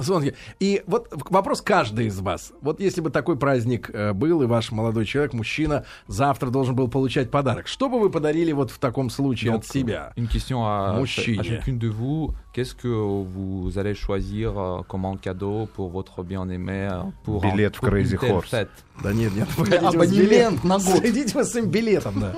[0.00, 2.52] Смотрите, И вот вопрос каждый из вас.
[2.60, 6.88] Вот если бы такой праздник э, был, и ваш молодой человек, мужчина, завтра должен был
[6.88, 10.12] получать подарок, что бы вы подарили вот в таком случае Donc, от себя?
[10.16, 11.40] Une question à, Мужчине.
[11.40, 12.34] à chacune de vous.
[12.54, 17.50] Qu'est-ce que vous allez choisir euh, comme un cadeau pour votre bien-aimé euh, pour, un-
[17.50, 18.48] Billet в Crazy Horse.
[18.48, 18.70] fête
[19.02, 20.98] Да нет, нет, погодите, Абонемент билет- на год.
[20.98, 22.32] Следите вы с своим билетом, да.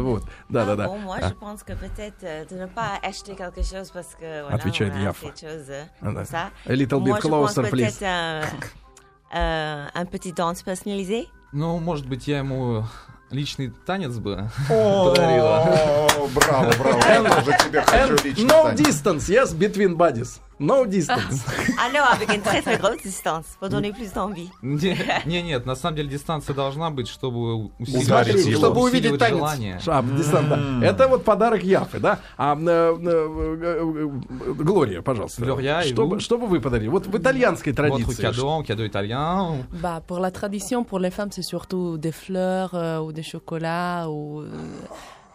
[0.00, 0.86] Вот, да, Ah да, да.
[0.86, 4.42] Bon, moi, je pense que peut-être euh, de ne pas acheter quelque chose parce que
[4.42, 5.26] voilà, Отвечает Яфа.
[5.42, 7.98] euh, Ah, little bit closer, please.
[9.34, 11.26] euh, un petit danse personnalisé.
[11.52, 12.84] Ну, может быть, я ему
[13.32, 16.05] личный танец бы подарила.
[16.34, 16.98] Браво, браво.
[17.08, 18.46] Я тоже тебе хочу лично.
[18.46, 20.40] no distance, yes, between bodies.
[20.58, 21.44] No distance.
[21.92, 24.50] Non, avec une très très grosse distance pour donner plus d'envie.
[24.62, 27.70] Не, не, нет, на самом деле дистанция должна быть, чтобы его.
[28.58, 29.36] Чтобы увидеть танец.
[29.36, 29.80] желание.
[29.86, 30.86] А, дистант, да.
[30.86, 32.20] Это вот подарок Яфы, да?
[32.38, 34.08] А э, э,
[34.58, 35.44] Глория, пожалуйста.
[35.44, 36.88] Глория, что, бы, что бы вы подарили?
[36.88, 38.22] Вот в итальянской традиции.
[38.22, 39.66] cadeau, un cadeau italien.
[39.82, 44.08] Bah, pour la tradition, pour les femmes, c'est surtout des fleurs euh, ou des chocolats
[44.08, 44.44] ou.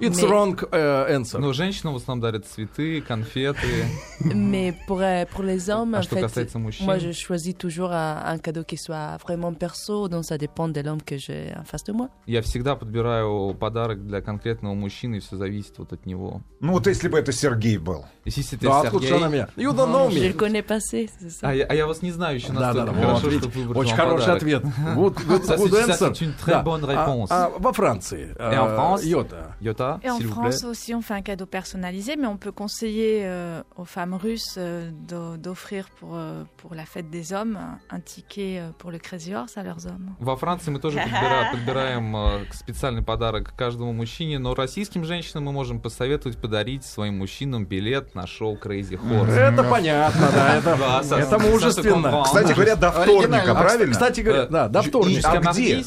[0.02, 1.40] It's wrong э, answer.
[1.40, 3.86] Но женщинам в основном дарят цветы, конфеты.
[4.34, 7.56] mais pour, euh, pour les hommes, А en что fait, касается мужчин, moi, je choisis
[7.56, 11.54] toujours un, un cadeau qui soit vraiment perso, donc ça dépend de l'homme que j'ai
[11.58, 12.10] en face de moi.
[12.28, 16.42] я всегда подбираю подарок для конкретного мужчины, и все зависит вот от него.
[16.60, 18.06] Ну вот если бы это Сергей был.
[18.26, 19.26] И si c'était Да, откуда же Сергей...
[19.26, 19.48] она меня?
[19.58, 20.34] You don't know Je le me.
[20.34, 21.48] connais pas assez, c'est ça.
[21.50, 23.50] А я, а я вас не знаю еще Да, да, настолько да, хорошо, вот, видите,
[23.52, 24.42] чтобы выбрать очень хороший подарок.
[24.42, 24.64] ответ.
[24.96, 26.14] Good, good, Ça, good c'est- ça, answer.
[26.16, 26.62] c'est une très Да.
[26.62, 27.28] bonne А- réponse.
[27.32, 28.30] А, во Франции.
[28.40, 29.04] Et en э, France?
[29.06, 29.56] Йота.
[29.60, 30.32] Йота, ça, Et en vous plaît.
[30.32, 34.56] France aussi, on fait un cadeau personnalisé, mais on peut conseiller euh, aux femmes russes
[34.58, 37.58] euh, d'o- d'offrir pour, euh, pour la fête des hommes
[37.90, 40.16] un, ticket euh, pour le Crazy Horse à leurs hommes.
[40.20, 45.52] Во Франции мы тоже подбира- подбираем э, специальный подарок каждому мужчине, но российским женщинам мы
[45.52, 49.32] можем посоветовать подарить своим мужчинам билет на шоу Crazy Horse.
[49.32, 50.78] Это понятно, да, это,
[51.10, 52.24] Да, это мужественно.
[52.24, 53.92] Кстати говоря, до вторника, А, правильно?
[53.92, 55.32] Кстати говоря, Э, да, до вторника.
[55.32, 55.42] а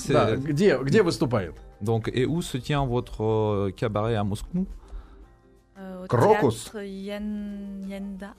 [0.08, 1.54] Да, где, где выступает?
[1.84, 4.66] Donc, et où se tient votre euh, cabaret à Moscou?
[5.78, 6.64] Euh, au Crocus.
[6.64, 8.34] théâtre Yen- Yenda.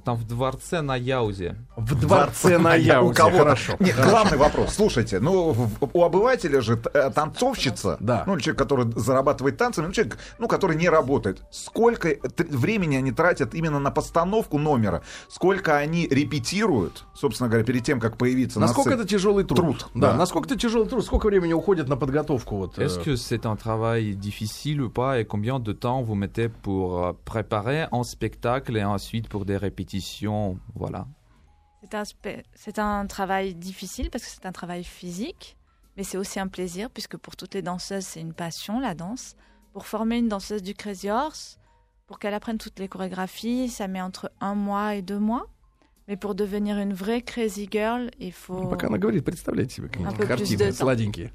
[0.00, 1.56] Там в дворце на Яузе.
[1.76, 3.14] В дворце на У Яузе.
[3.14, 3.38] кого?
[3.38, 3.76] Хорошо.
[3.78, 4.74] Нет, главный вопрос.
[4.74, 5.54] Слушайте, ну,
[5.92, 8.24] у обывателя же э, танцовщица, Да.
[8.26, 11.42] ну, человек, который зарабатывает танцами, ну, человек, ну, который не работает.
[11.50, 12.16] Сколько
[12.50, 15.02] времени они тратят именно на постановку номера?
[15.28, 19.58] Сколько они репетируют, собственно говоря, перед тем, как появиться Насколько на это тяжелый труд?
[19.58, 20.10] Труд, Да.
[20.12, 20.16] да.
[20.16, 21.04] Насколько это тяжелый труд?
[21.04, 22.56] Сколько времени уходит на подготовку?
[22.56, 26.14] Вот, э, Est-ce que c'est un travail difficile ou pas et combien de temps vous
[26.16, 29.83] mettez pour euh, préparer un spectacle et ensuite pour des répétitions
[30.75, 31.07] Voilà.
[31.81, 35.55] C'est un, spé- c'est un travail difficile parce que c'est un travail physique,
[35.95, 39.35] mais c'est aussi un plaisir puisque pour toutes les danseuses, c'est une passion, la danse.
[39.73, 41.57] Pour former une danseuse du Crazy Horse,
[42.07, 45.47] pour qu'elle apprenne toutes les chorégraphies, ça met entre un mois et deux mois.
[46.07, 48.63] Mais pour devenir une vraie Crazy Girl, il faut...
[48.63, 50.75] Ну, Пока она говорит, представляете себе Un какие-нибудь peu plus картины de temps.
[50.75, 51.31] сладенькие.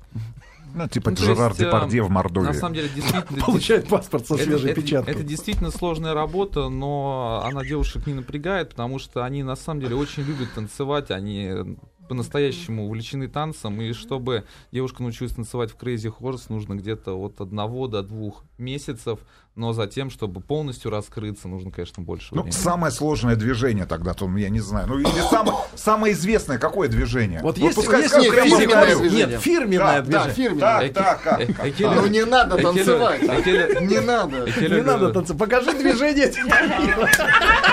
[0.74, 2.54] Ну, типа Ну, Жерар есть, э, Депардье в На Мордовии.
[2.54, 3.42] самом деле, действительно...
[3.46, 5.14] Получает паспорт со свежей это, печаткой.
[5.14, 9.96] это действительно сложная работа, но она девушек не напрягает, потому что они на самом деле
[9.96, 11.78] очень любят танцевать, они
[12.10, 17.88] по-настоящему увлечены танцем, и чтобы девушка научилась танцевать в Crazy Horse, нужно где-то от одного
[17.88, 19.20] до двух месяцев,
[19.56, 22.52] но затем, чтобы полностью раскрыться, нужно, конечно, больше Ну, времени.
[22.60, 24.88] самое сложное движение тогда, то, я не знаю.
[24.88, 27.42] Ну, или самое, самое известное какое движение?
[27.42, 29.28] Вот есть, пускай есть скажут, нет, фирменное движение.
[29.28, 30.34] Нет, фирменное Да, Да, движение.
[30.50, 30.90] фирменный.
[30.90, 31.96] Так, Эки- так, как?
[31.96, 33.22] Ну не надо танцевать.
[33.22, 34.46] Не надо.
[34.62, 35.40] Не надо танцевать.
[35.40, 36.34] Покажи движение.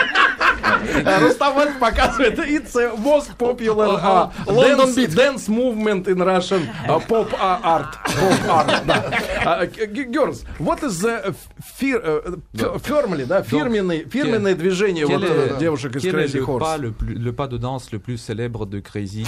[1.20, 7.32] Рустамат показывает It's a most popular uh, London dance, dance movement in Russian uh, pop
[7.32, 7.96] uh, art.
[8.04, 9.02] Pop art, да.
[9.44, 11.34] Uh, g- girls, what is the
[11.76, 16.92] fir, uh, f- firmly, да, фирменный, фирменное движение вот э, девушек из Crazy Horse?
[17.00, 19.22] le, pas de danse le plus célèbre de Crazy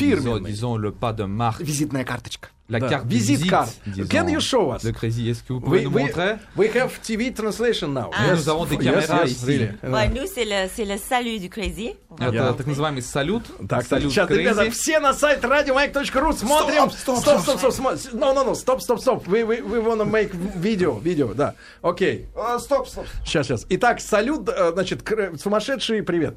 [0.44, 2.48] disons le pas de marque, Визитная карточка.
[2.68, 3.68] La carte visite visite, card.
[3.86, 4.82] disons, Can you show us?
[4.84, 5.30] de Crazy.
[5.30, 8.10] Est-ce que vous pouvez We, nous we, montrer we have TV translation now.
[8.12, 8.32] Ah.
[8.34, 9.46] Nous avons des Yes, caméras yes, ici.
[9.46, 9.68] really.
[9.82, 11.96] Ouais, nous, c'est le, c'est le salut du Crazy.
[12.20, 13.44] Это Я- так называемый салют.
[13.68, 14.70] Так, салют сейчас, ребята, Crazy.
[14.70, 16.90] все на сайт радиомайк.ру смотрим.
[16.90, 18.12] Стоп, стоп, стоп, стоп, стоп.
[18.14, 19.26] No, no, no, стоп, стоп, стоп.
[19.28, 21.54] We, we, we wanna make video, видео, да.
[21.80, 22.26] Окей.
[22.36, 23.06] А, Стоп, стоп.
[23.24, 23.66] Сейчас, сейчас.
[23.70, 25.02] Итак, салют, э, значит,
[25.40, 26.34] сумасшедший привет.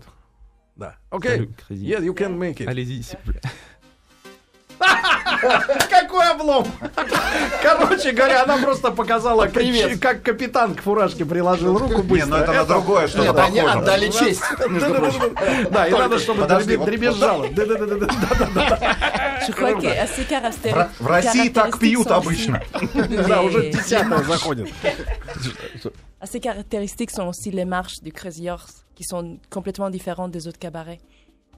[0.77, 0.95] Да.
[1.09, 1.49] Окей.
[1.69, 1.83] Crazy.
[1.85, 2.67] Yeah, you can make it.
[2.67, 3.41] Allez-y, s'il vous plaît.
[5.89, 6.67] Какой облом!
[7.61, 9.47] Короче говоря, она просто показала,
[9.99, 12.25] как, капитан к фуражке приложил руку быстро.
[12.25, 13.79] Не, ну это на другое что-то Нет, они похоже.
[13.79, 14.41] отдали честь.
[15.71, 17.47] Да, и надо, чтобы дребезжало.
[19.47, 22.61] В, в России так пьют обычно.
[23.27, 24.69] Да, уже десятая заходит.
[26.21, 30.59] Assez caractéristiques sont aussi les marches du Crazy Horse, qui sont complètement différentes des autres
[30.59, 30.99] cabarets.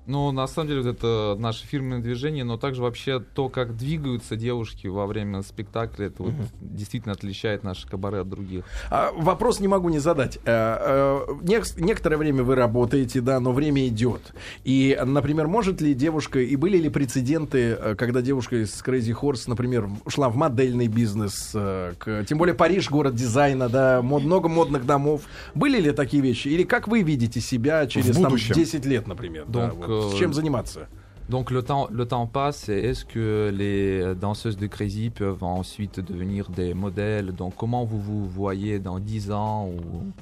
[0.06, 4.36] Ну, на самом деле, вот это наше фирменное движение, но также вообще то, как двигаются
[4.36, 8.66] девушки во время спектакля, это вот действительно отличает наше кабаре от других.
[8.90, 10.40] А, вопрос не могу не задать.
[10.46, 14.34] Э, э, нек- некоторое время вы работаете, да, но время идет.
[14.66, 19.44] И, например, может ли девушка, и были ли прецеденты, э, когда девушка из Crazy Horse,
[19.48, 24.50] например, шла в модельный бизнес, э, к- тем более Париж, город дизайна, да, мод- много
[24.50, 25.22] модных домов.
[25.56, 26.50] Были ли такие вещи?
[26.50, 28.54] Или как вы видите себя через там, будущем.
[28.56, 29.46] 10 лет, например?
[29.48, 29.93] Да, Donc, вот.
[29.93, 30.89] С э, чем заниматься?
[31.29, 36.01] Donc le temps, le temps passe et est-ce que les danseuses de Crazy peuvent ensuite
[36.01, 40.13] devenir des modèles Donc comment vous vous voyez dans 10 ans ou...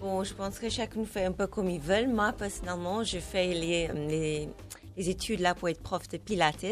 [0.00, 2.08] Bon, je pense que chacun fait un peu comme ils veulent.
[2.08, 4.48] Moi, personnellement, je fais les, les,
[4.96, 6.64] les études là pour être prof de Pilates.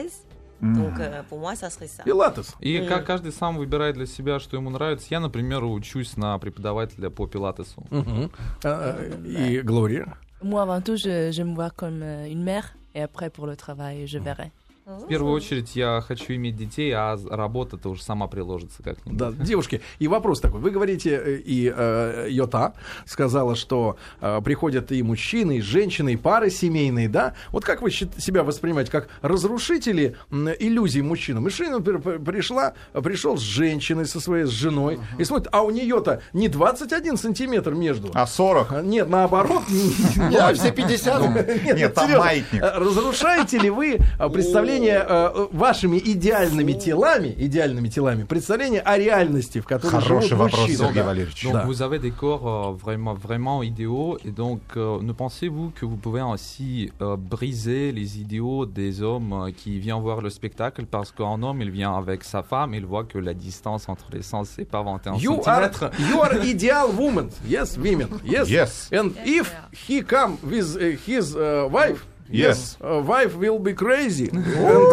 [0.62, 2.02] Donc, euh, pour moi, ça serait ça.
[2.04, 2.54] Пилатес.
[2.60, 2.88] И Мгм.
[2.88, 5.08] как каждый сам выбирает для себя, что ему нравится.
[5.10, 7.82] Я, например, учусь на преподавателя по пилатесу.
[7.90, 8.30] Мгм.
[8.64, 10.16] А, э, И Глория.
[10.43, 13.55] Moi, avant tout, je, je me vois comme euh, une mère, et après, pour le
[13.55, 14.51] travail, je verrai.
[14.99, 19.17] В первую очередь я хочу иметь детей, а работа-то уже сама приложится как-нибудь.
[19.17, 20.59] Да, девушки, и вопрос такой.
[20.59, 22.73] Вы говорите, э, и э, Йота
[23.05, 27.33] сказала, что э, приходят и мужчины, и женщины, и пары семейные, да?
[27.49, 28.91] Вот как вы себя воспринимаете?
[28.91, 31.39] Как разрушители иллюзий мужчины?
[31.39, 36.21] Мужчина например, пришла, пришел с женщиной, со своей с женой, и смотрит, а у нее-то
[36.33, 38.11] не 21 сантиметр между.
[38.13, 38.71] А 40?
[38.71, 39.63] А, Нет, наоборот.
[39.69, 41.63] Не, а все 50.
[41.75, 42.61] Нет, там маятник.
[42.61, 49.60] Разрушаете ли вы э, представление представление э, вашими идеальными телами, идеальными телами, представление о реальности,
[49.60, 50.78] в которой Хороший живут вопрос, мужчины.
[50.78, 51.06] Сергей Да.
[51.06, 51.44] Валерьевич.
[51.44, 51.64] Donc Да.
[51.66, 55.96] vous avez des corps euh, vraiment, vraiment idéaux et donc euh, ne pensez-vous que vous
[55.96, 61.12] pouvez ainsi euh, briser les idéaux des hommes euh, qui viennent voir le spectacle parce
[61.12, 64.48] qu'un homme il vient avec sa femme il voit que la distance entre les sens
[64.56, 65.90] c'est pas 21 You are, centimètres.
[66.10, 67.28] you are ideal woman.
[67.46, 68.08] Yes, women.
[68.24, 68.48] Yes.
[68.48, 68.90] Yes.
[68.92, 69.52] And if
[69.88, 72.77] he come with uh, his uh, wife, Yes.
[72.83, 74.45] Uh, wife will be crazy and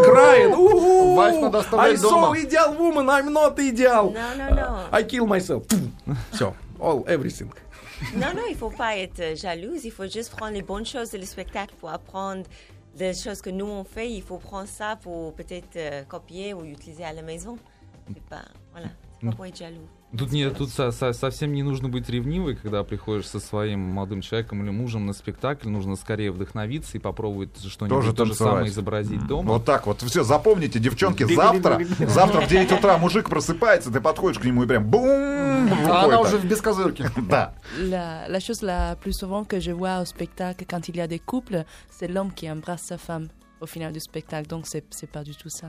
[0.04, 0.52] crying.
[0.52, 4.10] I saw ideal woman, I'm not ideal.
[4.10, 4.58] Non, non, non.
[4.58, 5.64] Uh, I kill myself.
[6.32, 7.52] So, all, everything.
[8.14, 9.84] Non, non, il faut pas être euh, jalouse.
[9.84, 12.44] Il faut juste prendre les bonnes choses du spectacle pour apprendre
[12.96, 14.10] des choses que nous on fait.
[14.10, 17.58] Il faut prendre ça pour peut-être euh, copier ou utiliser à la maison.
[18.06, 18.88] C'est pas, voilà,
[19.22, 19.86] pas pour être jaloux.
[20.16, 24.22] Тут, не, тут со- со- совсем не нужно быть ревнивой, когда приходишь со своим молодым
[24.22, 28.68] человеком или мужем на спектакль, нужно скорее вдохновиться и попробовать что-нибудь Тоже то же самое
[28.68, 29.52] изобразить дома.
[29.52, 30.00] Вот так вот.
[30.00, 34.66] Все, запомните, девчонки, завтра, завтра в 9 утра мужик просыпается, ты подходишь к нему и
[34.66, 35.68] прям бум!
[35.90, 37.10] А она уже в бескозырке.
[37.28, 37.52] Да.
[37.78, 41.06] La, la chose la plus souvent que je vois au spectacle quand il y a
[41.06, 43.28] des couples, c'est l'homme qui embrasse sa femme
[43.60, 44.48] au final du spectacle.
[44.48, 45.66] Donc c'est c'est pas du tout ça.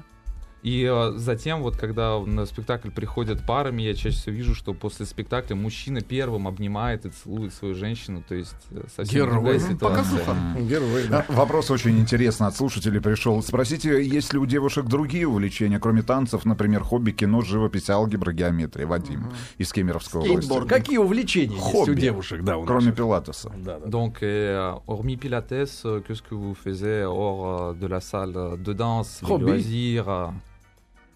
[0.61, 5.05] И э, затем, вот когда на спектакль приходят парами, я чаще всего вижу, что после
[5.05, 9.31] спектакля мужчина первым обнимает и целует свою женщину, то есть э, совсем Герой.
[9.33, 10.21] другая ситуация.
[10.59, 11.25] Герой, да.
[11.29, 13.41] А, Вопрос очень интересный от слушателей пришел.
[13.41, 18.85] Спросите, есть ли у девушек другие увлечения, кроме танцев, например, хобби, кино, живопись, алгебра, геометрия?
[18.85, 20.45] Вадим из Кемеровской области.
[20.45, 20.67] Скейтборд.
[20.69, 21.93] Какие увлечения есть у Хобби.
[22.01, 22.95] девушек, да, у Кроме наших?
[22.97, 23.51] пилатеса.
[23.63, 23.85] Да, да.
[23.87, 28.57] Donc, euh, hormis Pilates, euh, qu'est-ce que vous faisiez hors euh, de la salle euh,
[28.57, 29.45] de danse, Hobby.
[29.45, 30.31] loisirs,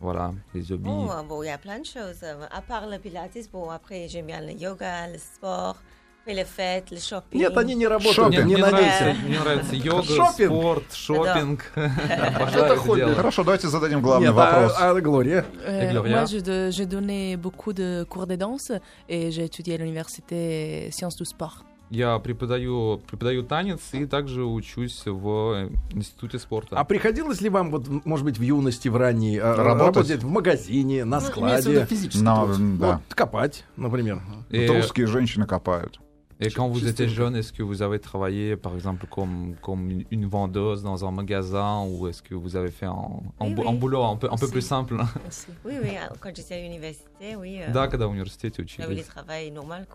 [0.03, 2.21] voilà, les hobbies Oh, euh, bon, il y a plein de choses.
[2.23, 5.77] Euh, À part le pilates, bon, après, j'aime bien le yoga, le sport,
[6.25, 7.41] puis les fêtes, le shopping.
[7.41, 8.45] Нет, они не работают, Шопинг.
[8.47, 9.27] не мне, нравится, надейся.
[9.27, 10.51] мне нравится йога, Шопинг.
[10.53, 11.73] спорт, шопинг.
[11.75, 12.97] Обожаю Это это хобби.
[13.01, 13.17] делать.
[13.17, 14.73] Хорошо, давайте зададим главный Нет, вопрос.
[14.79, 15.45] а, а Глория?
[15.67, 18.71] Euh, Gloria moi, je de- j'ai donné beaucoup de cours de danse
[19.09, 21.65] et j'ai étudié à l'université sciences du sport.
[21.94, 26.76] Я преподаю, преподаю танец и также учусь в э, институте спорта.
[26.76, 29.98] А приходилось ли вам, вот, может быть, в юности, в ранней, а, Работать?
[30.10, 32.24] работать в магазине, на Ну, имеется в виду складе, физически.
[32.24, 33.02] На- да.
[33.08, 34.24] вот, копать, например?
[34.50, 36.00] Et, Вот русские женщины копают.
[36.46, 39.90] Et quand vous étiez une- jeune, est-ce que vous avez travaillé, par exemple, comme, comme
[40.12, 42.92] une- vendeuse dans un magasin ou est-ce que vous avez fait un,
[43.40, 43.64] un, Oui, oui.
[43.68, 44.96] un boulot un peu, un peu plus simple
[45.28, 45.48] Aussi.
[45.66, 47.60] Oui, oui, euh, quand j'étais à l'université, oui.
[47.62, 49.06] euh, Да, когда в университете учились.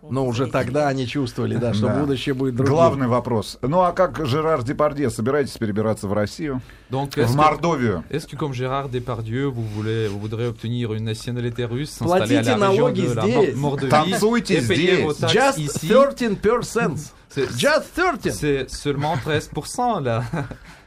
[0.09, 1.99] Но уже тогда они чувствовали, да, что Да.
[1.99, 2.73] будущее будет другим.
[2.73, 3.57] Главный вопрос.
[3.61, 6.61] Ну а как Жерар Депардье, собираетесь перебираться в Россию?
[6.91, 8.03] Donc, В Мордовию?
[8.09, 12.41] est-ce que comme Gérard Depardieu, vous, voulez, vous voudrez obtenir une nationalité russe, s'installer à
[12.41, 15.01] Платите la région налоги de la Mordovie Танцуйте здесь.
[15.03, 15.87] vos taxes Just ici
[16.41, 17.13] 13%.
[17.29, 18.31] C'est- Just 13.
[18.31, 20.23] C'est seulement 13% la,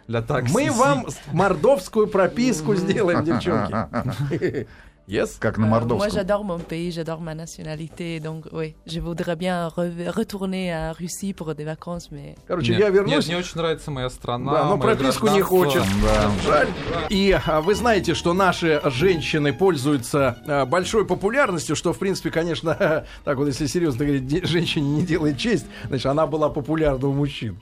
[0.08, 0.70] la taxe Мы ici.
[0.70, 3.72] вам мордовскую прописку сделаем, девчонки.
[5.08, 5.36] Yes?
[5.40, 6.10] Как на Euh, moi, мордовском.
[6.12, 8.20] j'adore mon pays, j'adore ma nationalité.
[8.20, 12.80] Donc, oui, je voudrais bien re- retourner en Russie pour des vacances, mais Короче, Нет,
[12.80, 13.26] я нет, вернусь.
[13.26, 14.52] мне очень нравится моя страна.
[14.52, 15.82] Да, но прописку не хочет.
[16.02, 16.30] Да.
[16.46, 16.68] Жаль.
[17.10, 22.74] И а, вы знаете, что наши женщины пользуются а, большой популярностью, что, в принципе, конечно,
[23.24, 27.60] так вот, если серьезно говорить, женщине не делает честь, значит, она была популярна у мужчин.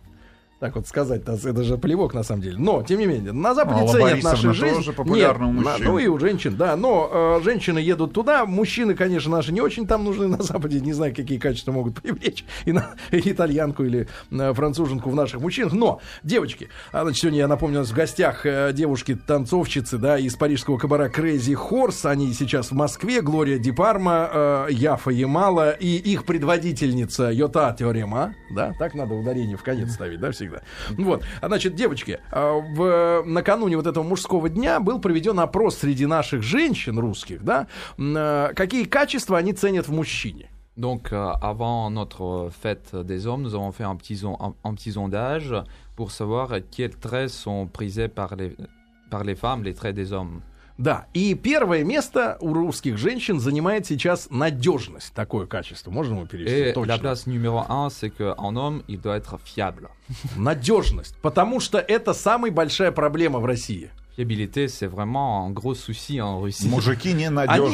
[0.60, 2.58] Так вот сказать, это же плевок на самом деле.
[2.58, 4.76] Но, тем не менее, на Западе Алла ценят Борисовна наши жизни.
[4.76, 5.86] тоже популярна у Нет, на- мужчин.
[5.86, 6.76] Ну и у женщин, да.
[6.76, 10.80] Но э, женщины едут туда, мужчины, конечно, наши не очень там нужны на Западе.
[10.80, 15.72] Не знаю, какие качества могут привлечь и на, итальянку или э, француженку в наших мужчинах.
[15.72, 20.36] Но, девочки, а, значит, сегодня я напомню, у нас в гостях э, девушки-танцовщицы, да, из
[20.36, 22.06] парижского кабара Crazy Horse.
[22.06, 23.22] Они сейчас в Москве.
[23.22, 28.34] Глория Дипарма, э, Яфа Ямала и их предводительница Йота Теорема.
[28.54, 30.49] Да, так надо ударение в конец ставить, да, всегда.
[30.90, 31.22] Вот.
[31.40, 36.42] А, значит, девочки, а, в, накануне вот этого мужского дня был проведен опрос среди наших
[36.42, 37.66] женщин русских, да,
[37.98, 40.50] э, какие качества они ценят в мужчине.
[40.76, 44.92] Donc, euh, avant notre fête des hommes, nous avons fait un petit, un, un petit
[44.92, 45.54] sondage
[45.94, 48.56] pour savoir quels traits sont prisés par les,
[49.10, 50.40] par les femmes, les traits des hommes.
[50.80, 55.12] Да, и первое место у русских женщин занимает сейчас надежность.
[55.12, 55.90] Такое качество.
[55.90, 56.70] Можно его перевести?
[56.70, 56.86] Et Точно.
[56.86, 59.90] la place numéro un, c'est qu'un homme, il doit être fiable.
[60.38, 61.14] Надежность.
[61.20, 63.90] Потому что это самая большая проблема в России.
[64.16, 66.66] Fiabilité, c'est vraiment un gros souci en Russie.
[66.68, 67.46] Мужики Они ненадежны.
[67.46, 67.70] Parce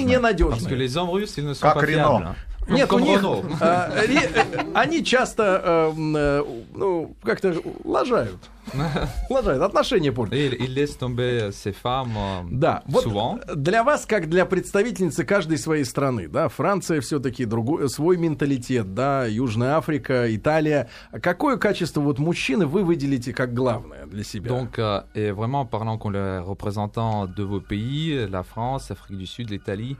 [0.66, 0.74] que ненадежны.
[0.76, 2.18] les hommes russes, ils ne sont Как pas Рено.
[2.18, 2.34] fiables.
[2.68, 3.44] Нет, у них, Renault.
[3.60, 8.38] э, э, они часто, э, м, э, ну, как-то лажают.
[9.30, 10.34] Лажают, отношения портят.
[10.36, 10.48] Euh,
[12.50, 13.04] Да, вот
[13.54, 19.24] для вас, как для представительницы каждой своей страны, да, Франция все-таки другой, свой менталитет, да,
[19.26, 20.88] Южная Африка, Италия.
[21.22, 24.48] Какое качество вот мужчины вы выделите как главное для себя.
[24.50, 29.26] Donc, euh, et vraiment, parlant comme les représentants de vos pays, la France, l'Afrique du
[29.26, 29.96] Sud, l'Italie,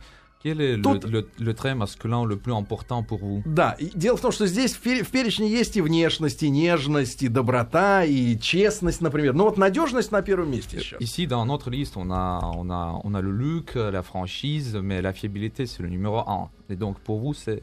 [0.46, 3.86] quel est le, Тут- le- le trait masculin le plus important pour vous Да, и
[3.94, 7.28] дело в том, что здесь в, пер- в перечне есть и внешность, и нежность, и
[7.28, 9.34] доброта, и честность, например.
[9.34, 11.00] Но вот надежность на первом месте сейчас.
[11.00, 15.02] Ici, dans notre liste, on a, on a, on a le look, la franchise, mais
[15.02, 16.48] la fiabilité, c'est le numéro un.
[16.68, 17.60] Et donc, pour vous, c'est...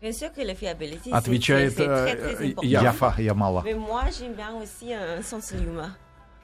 [0.00, 2.66] Bien sûr que la fiabilité, c'est- Отвечает э, э.
[2.66, 3.62] Яфа, Ямала.
[3.64, 5.88] Mais moi, j'aime bien aussi un sens de l'humour.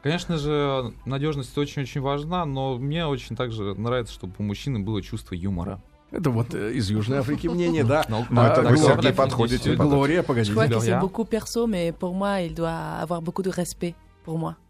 [0.02, 5.34] Конечно же, надежность очень-очень важна, но мне очень также нравится, чтобы у мужчины было чувство
[5.34, 5.80] юмора.
[6.10, 8.04] Это вот э, из Южной Африки мнение, да.
[8.08, 9.70] Ну, Ну, это А, вы, Сергей, подходите.
[9.70, 9.82] под это.
[9.84, 10.54] Глория, погодите.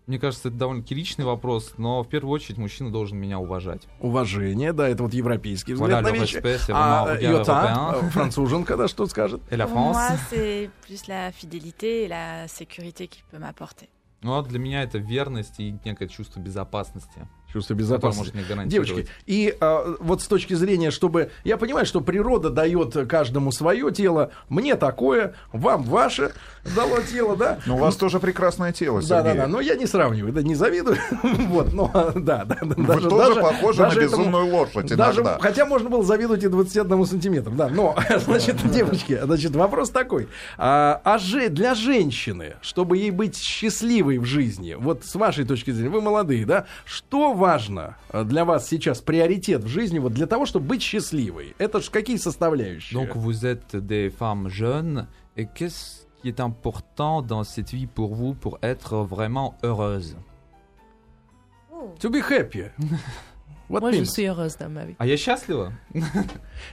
[0.06, 3.82] Мне кажется, это довольно-таки личный вопрос, но в первую очередь мужчина должен меня уважать.
[4.00, 6.42] Уважение, да, это вот европейский взгляд Voilà, на вещи.
[6.72, 9.40] А э, Йота, э, француженка, да, что скажет?
[9.48, 13.88] Pour France moi, c'est plus la fidélité et la sécurité qu'il peut m'apporter.
[14.22, 18.34] Ну, а для меня это верность и некое чувство безопасности, Чувство безопасности.
[18.34, 18.88] может гарантировать.
[18.88, 21.30] Девочки, и а, вот с точки зрения, чтобы...
[21.44, 24.30] Я понимаю, что природа дает каждому свое тело.
[24.48, 26.32] Мне такое, вам ваше
[26.76, 27.58] дало тело, да?
[27.66, 29.40] Ну, у вас тоже прекрасное тело, Да, да, Сергей.
[29.42, 30.96] да, но я не сравниваю, да, не завидую.
[31.50, 32.74] Вот, но да, да, да.
[32.76, 35.38] Вы тоже похожи на даже этому- безумную лошадь Даже, иногда.
[35.40, 37.68] хотя можно было завидовать и 21 сантиметру, да.
[37.68, 40.28] Но, значит, девочки, значит, вопрос такой.
[40.58, 45.70] А, а же для женщины, чтобы ей быть счастливой в жизни, вот с вашей точки
[45.70, 50.26] зрения, вы молодые, да, что важно а, для вас сейчас, приоритет в жизни, вот для
[50.26, 51.56] того, чтобы быть счастливой?
[51.58, 52.94] Это же какие составляющие?
[52.94, 58.14] Donc vous êtes des femmes jeunes, et qu'est-ce qui est important dans cette vie pour
[58.14, 60.16] vous pour être vraiment heureuse
[62.00, 62.64] To be happy.
[63.69, 64.05] What Moi, je means?
[64.13, 64.95] suis heureuse dans ma vie.
[64.99, 65.73] А я счастлива?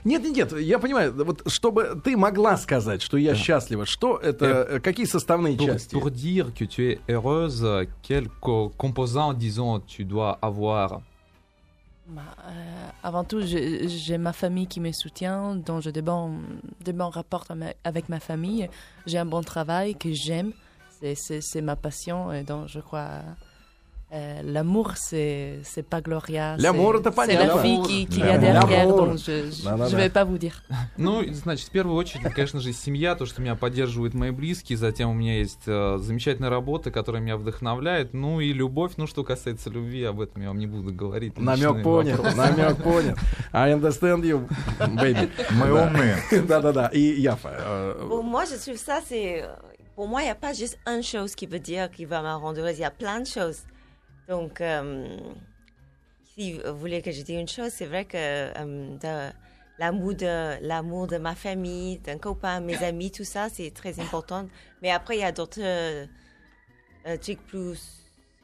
[0.03, 4.45] Нет, нет, нет, я понимаю, вот чтобы ты могла сказать, что я счастлива, что это,
[4.69, 5.93] э, какие составные Pour, части?
[5.95, 11.01] pour dire que tu es heureuse, quels co- composants, disons, tu dois avoir
[12.05, 16.33] Bah, euh, avant tout, je- j'ai ma famille qui me soutient, dont j'ai de bons,
[16.83, 18.69] de bons rapports ama- avec ma famille.
[19.07, 20.51] J'ai un bon travail que j'aime.
[20.99, 22.31] C'est- C'est c'est ma passion.
[22.33, 23.21] Et donc, je crois.
[24.10, 26.56] euh, L'amour, c'est c'est pas Gloria.
[26.58, 27.56] L'amour, c'est- это C'est понятно.
[27.56, 28.40] la fille qui, qui y a L'amour.
[28.68, 29.88] derrière, donc je je- Да-да-да.
[29.90, 30.62] je vais pas vous dire.
[30.96, 35.10] Ну, значит, в первую очередь, конечно же, семья, то, что меня поддерживают мои близкие, затем
[35.10, 39.68] у меня есть э, замечательная работа, которая меня вдохновляет, ну и любовь, ну, что касается
[39.70, 41.38] любви, об этом я вам не буду говорить.
[41.38, 43.18] Намек понят, намек понят.
[43.52, 44.48] I understand you,
[44.80, 45.28] baby.
[45.52, 45.86] Мы Да.
[45.86, 46.16] умные.
[46.48, 47.50] Да-да-да, и Яфа.
[47.58, 49.44] э, Pour moi, je trouve ça, c'est.
[49.94, 52.32] Pour moi, il n'y a pas juste une chose qui veut dire qui va me
[52.40, 52.78] rendre heureuse.
[52.78, 53.62] Il y a plein de choses.
[54.28, 55.06] Donc, euh,
[56.34, 59.30] si vous voulez que je dise une chose, c'est vrai que euh,
[59.78, 64.46] l'amour de, l'amour de ma famille, d'un copain, mes amis, tout ça, c'est très important.
[64.82, 66.06] Mais après, il y a d'autres euh,
[67.06, 67.80] euh, trucs plus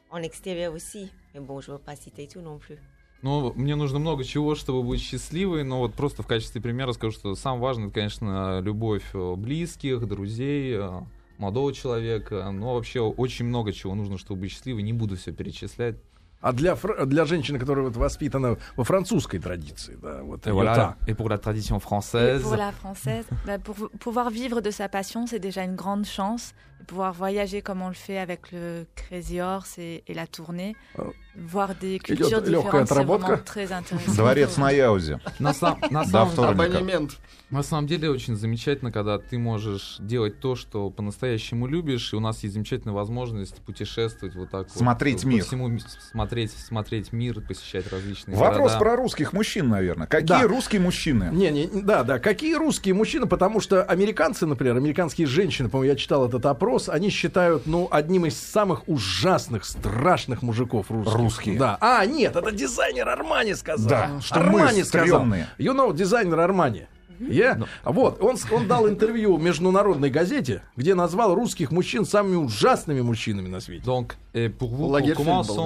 [0.09, 1.11] en extérieur aussi.
[1.33, 2.79] Mais bon, je ne veux pas citer tout non plus.
[3.23, 7.13] Ну, мне нужно много чего, чтобы быть счастливой, но вот просто в качестве примера скажу,
[7.13, 11.01] что самое важное, это, конечно, любовь э, близких, друзей, э,
[11.37, 15.95] молодого человека, но вообще очень много чего нужно, чтобы быть счастливой, не буду все перечислять.
[16.41, 20.55] А для, фр- для женщины, которая вот воспитана во французской традиции, да, вот Et, её
[20.61, 20.95] voilà.
[21.07, 24.69] Et pour la tradition Et française, pour la française, bah, pour v- pouvoir vivre de
[24.69, 26.53] sa passion, c'est déjà une grande chance.
[26.87, 31.11] Pouvoir voyager comme on le fait avec le Crazy Horse et, et la tournée, Oh.
[31.35, 34.15] voir des Идет cultures легкая différentes, c'est vraiment très intéressant.
[34.15, 35.19] Дворец на Яузе.
[35.39, 36.39] на, сам- на самом.
[36.45, 37.17] Абонемент.
[37.49, 42.19] на самом деле очень замечательно, когда ты можешь делать то, что по-настоящему любишь, и у
[42.19, 45.39] нас есть замечательная возможность путешествовать вот так Смотреть вот, мир.
[45.41, 45.79] По всему,
[46.11, 48.79] смотреть, смотреть мир, посещать различные Вопрос города.
[48.79, 50.07] про русских мужчин, наверное.
[50.07, 50.47] Какие Да.
[50.47, 51.29] русские мужчины?
[51.33, 52.19] Не, не, да, да.
[52.19, 53.25] Какие русские мужчины?
[53.25, 58.25] Потому что американцы, например, американские женщины, по-моему, я читал этот опрос, они считают, ну, одним
[58.25, 61.15] из самых ужасных, страшных мужиков русских.
[61.15, 61.57] Русские.
[61.59, 61.77] Да.
[61.81, 63.87] А, нет, это дизайнер Армани сказал.
[63.89, 65.07] Да, что мы Армани сказал.
[65.07, 65.47] стрёмные.
[65.57, 66.87] You know, дизайнер Армани.
[67.19, 67.59] Я?
[67.83, 73.61] Вот, он, он дал интервью международной газете, где назвал русских мужчин самыми ужасными мужчинами на
[73.61, 73.85] свете.
[73.85, 74.89] Donc, et pour vous,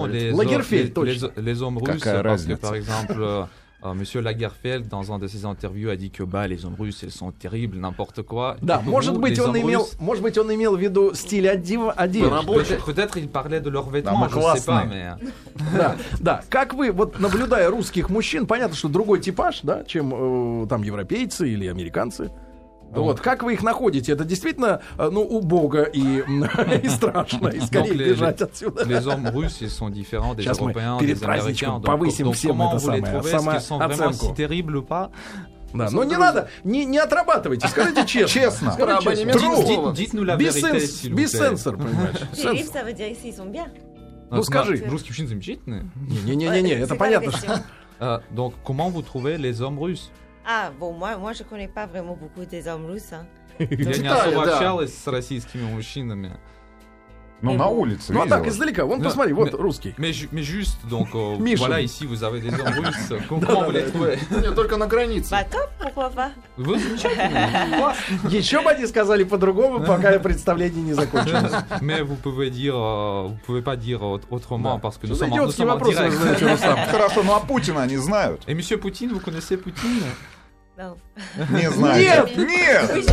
[0.06, 0.12] ouais.
[0.12, 0.32] les,
[0.84, 1.32] les, точно.
[1.36, 2.62] les- les hommes russes Какая Parce que, разница?
[2.62, 3.50] par exemple,
[3.96, 7.12] Monsieur Lagerfeld, dans un de ses interviews, a dit que bah, les hommes russes, ils
[7.12, 8.58] sont terribles, n'importe quoi.
[8.62, 11.94] Да, может vous, быть, он имел, russes, может быть, он имел в виду стиль одев-
[11.96, 12.30] одежды.
[12.30, 15.16] Peut-être, peut-être il parlait de leurs vêtements, je sais pas, mais...
[15.78, 16.42] Да, да.
[16.50, 21.50] Как вы, вот наблюдая русских мужчин, понятно, что другой типаж, да, чем э, там европейцы
[21.50, 22.32] или американцы.
[22.92, 24.12] Вот, как вы их находите?
[24.14, 26.00] Это действительно, э, ну, убого и,
[26.84, 28.84] и страшно, и скорее Donc, les- бежать отсюда.
[28.84, 31.26] Les hommes russes, ils sont différents des Сейчас мы Européens, перед des Américains.
[31.26, 34.36] праздничком Donc, повысим donc всем это самое, самооценку.
[35.72, 38.42] Да, но не надо, не, не отрабатывайте, скажите честно.
[38.42, 38.72] Честно.
[38.72, 39.94] Скажите честно.
[41.16, 42.18] Без сенсор, понимаешь?
[43.52, 43.70] Bien.
[44.32, 44.84] Ну, скажи.
[44.86, 45.92] Русские мужчины замечательные.
[46.26, 47.32] Не-не-не, это понятно.
[48.02, 50.10] Euh, donc, comment vous trouvez les hommes russes
[50.46, 53.14] Ah, bon, moi, moi, je connais pas vraiment beaucoup des hommes russes.
[53.14, 53.26] hein.
[53.60, 54.54] Я не особо да.
[54.56, 56.32] общалась с российскими мужчинами.
[57.42, 58.86] Ну, на улице, Ну, а так, издалека.
[58.86, 59.94] Вон, посмотри, вот русский.
[59.98, 63.14] Mais, ju- mais juste, donc, euh, voilà, ici, vous avez des hommes russes.
[63.30, 65.34] Comment vous les trouvez Нет, только на границе.
[65.80, 67.78] Pourquoi pas Вы замечательные.
[67.78, 68.30] Классно.
[68.30, 71.54] Еще бы они сказали по-другому, пока представление не закончилось.
[71.82, 75.32] Mais vous pouvez dire, euh, vous pouvez pas dire aut- autrement parce que nous sommes,
[75.32, 76.92] en- direct.
[76.92, 78.42] Хорошо, ну а Путина они знают?
[78.48, 80.04] Et Monsieur Poutine, vous connaissez Poutine.
[81.52, 82.38] Не знают.
[82.38, 82.38] Нет!
[82.38, 83.06] Нет!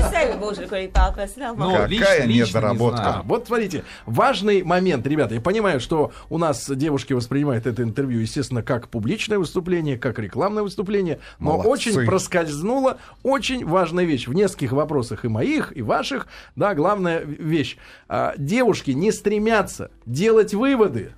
[0.57, 1.67] Je le connais pas personnellement.
[1.69, 2.97] Non, Какая лично- лично не недоработка.
[3.03, 3.23] знаю.
[3.25, 5.35] Вот смотрите, важный момент, ребята.
[5.35, 10.62] Я понимаю, что у нас девушки воспринимают это интервью, естественно, как публичное выступление, как рекламное
[10.62, 11.69] выступление, но Молодцы.
[11.91, 16.29] очень проскользнула очень важная вещь в нескольких вопросах и моих, и ваших.
[16.55, 17.77] Да, главная вещь:
[18.09, 21.12] А, девушки не стремятся делать выводы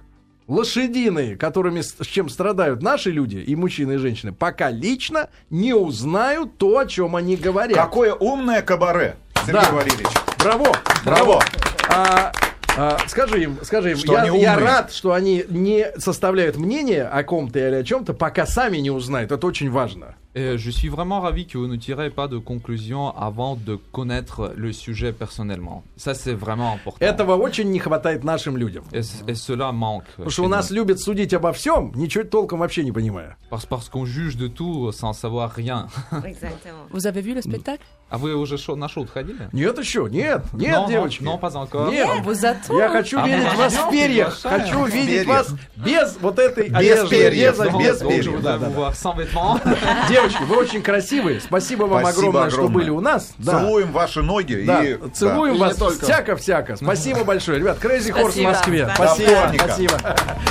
[0.49, 6.59] лошадиные, которыми с чем страдают наши люди, и мужчины, и женщины, пока лично не узнают
[6.59, 7.79] то, о чем они говорят.
[7.79, 9.71] Какое умное кабаре, Сергей Да.
[9.71, 10.09] Валерьевич.
[10.39, 10.77] Браво!
[11.05, 11.45] Браво!
[11.91, 12.33] А,
[12.79, 17.23] а, скажи им, скажи им, Что я, я рад, что они не составляют мнение о
[17.25, 19.33] ком-то или о чем-то, пока сами не узнают.
[19.33, 20.15] Это очень важно.
[20.35, 24.73] Je suis vraiment ravi que vous ne tirez pas de conclusion avant de connaître le
[24.73, 25.83] sujet personnellement.
[25.97, 27.05] Ça, c'est vraiment important.
[27.05, 28.85] Этого очень не хватает нашим людям.
[28.93, 30.05] Et, et cela manque.
[30.17, 33.37] Потому что у нас любят судить обо всем, ничего толком вообще не понимая.
[33.51, 35.89] Parce, parce qu'on juge de tout sans savoir rien.
[36.25, 36.87] Exactement.
[36.91, 39.51] Vous avez vu le spectacle А вы уже шо- на шоу ходили?
[39.53, 41.23] Нет еще, нет, нет, non, девочки.
[41.23, 41.91] Non, pas encore.
[41.91, 42.09] Нет.
[42.09, 42.79] On vous attend.
[42.79, 44.41] Я хочу А видеть вас в перьях.
[44.43, 48.43] Хочу В видеть вас без вот этой Без одежды, перьев, без, но без без перьев.
[48.43, 50.09] Да, да, да.
[50.09, 51.41] Девочки, вы очень красивые.
[51.41, 52.75] Спасибо вам Спасибо огромное, что огромное.
[52.81, 53.33] были у нас.
[53.39, 53.61] Да.
[53.61, 54.97] Целуем ваши ноги Да, и...
[55.11, 56.77] целуем И вас всяко-всяко.
[56.77, 57.59] Спасибо большое.
[57.59, 58.43] Ребят, Crazy Horse в.
[58.45, 58.91] Москве.
[58.95, 59.95] Спасибо, спасибо.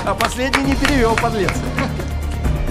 [0.06, 1.52] А последний не перевел, подлец.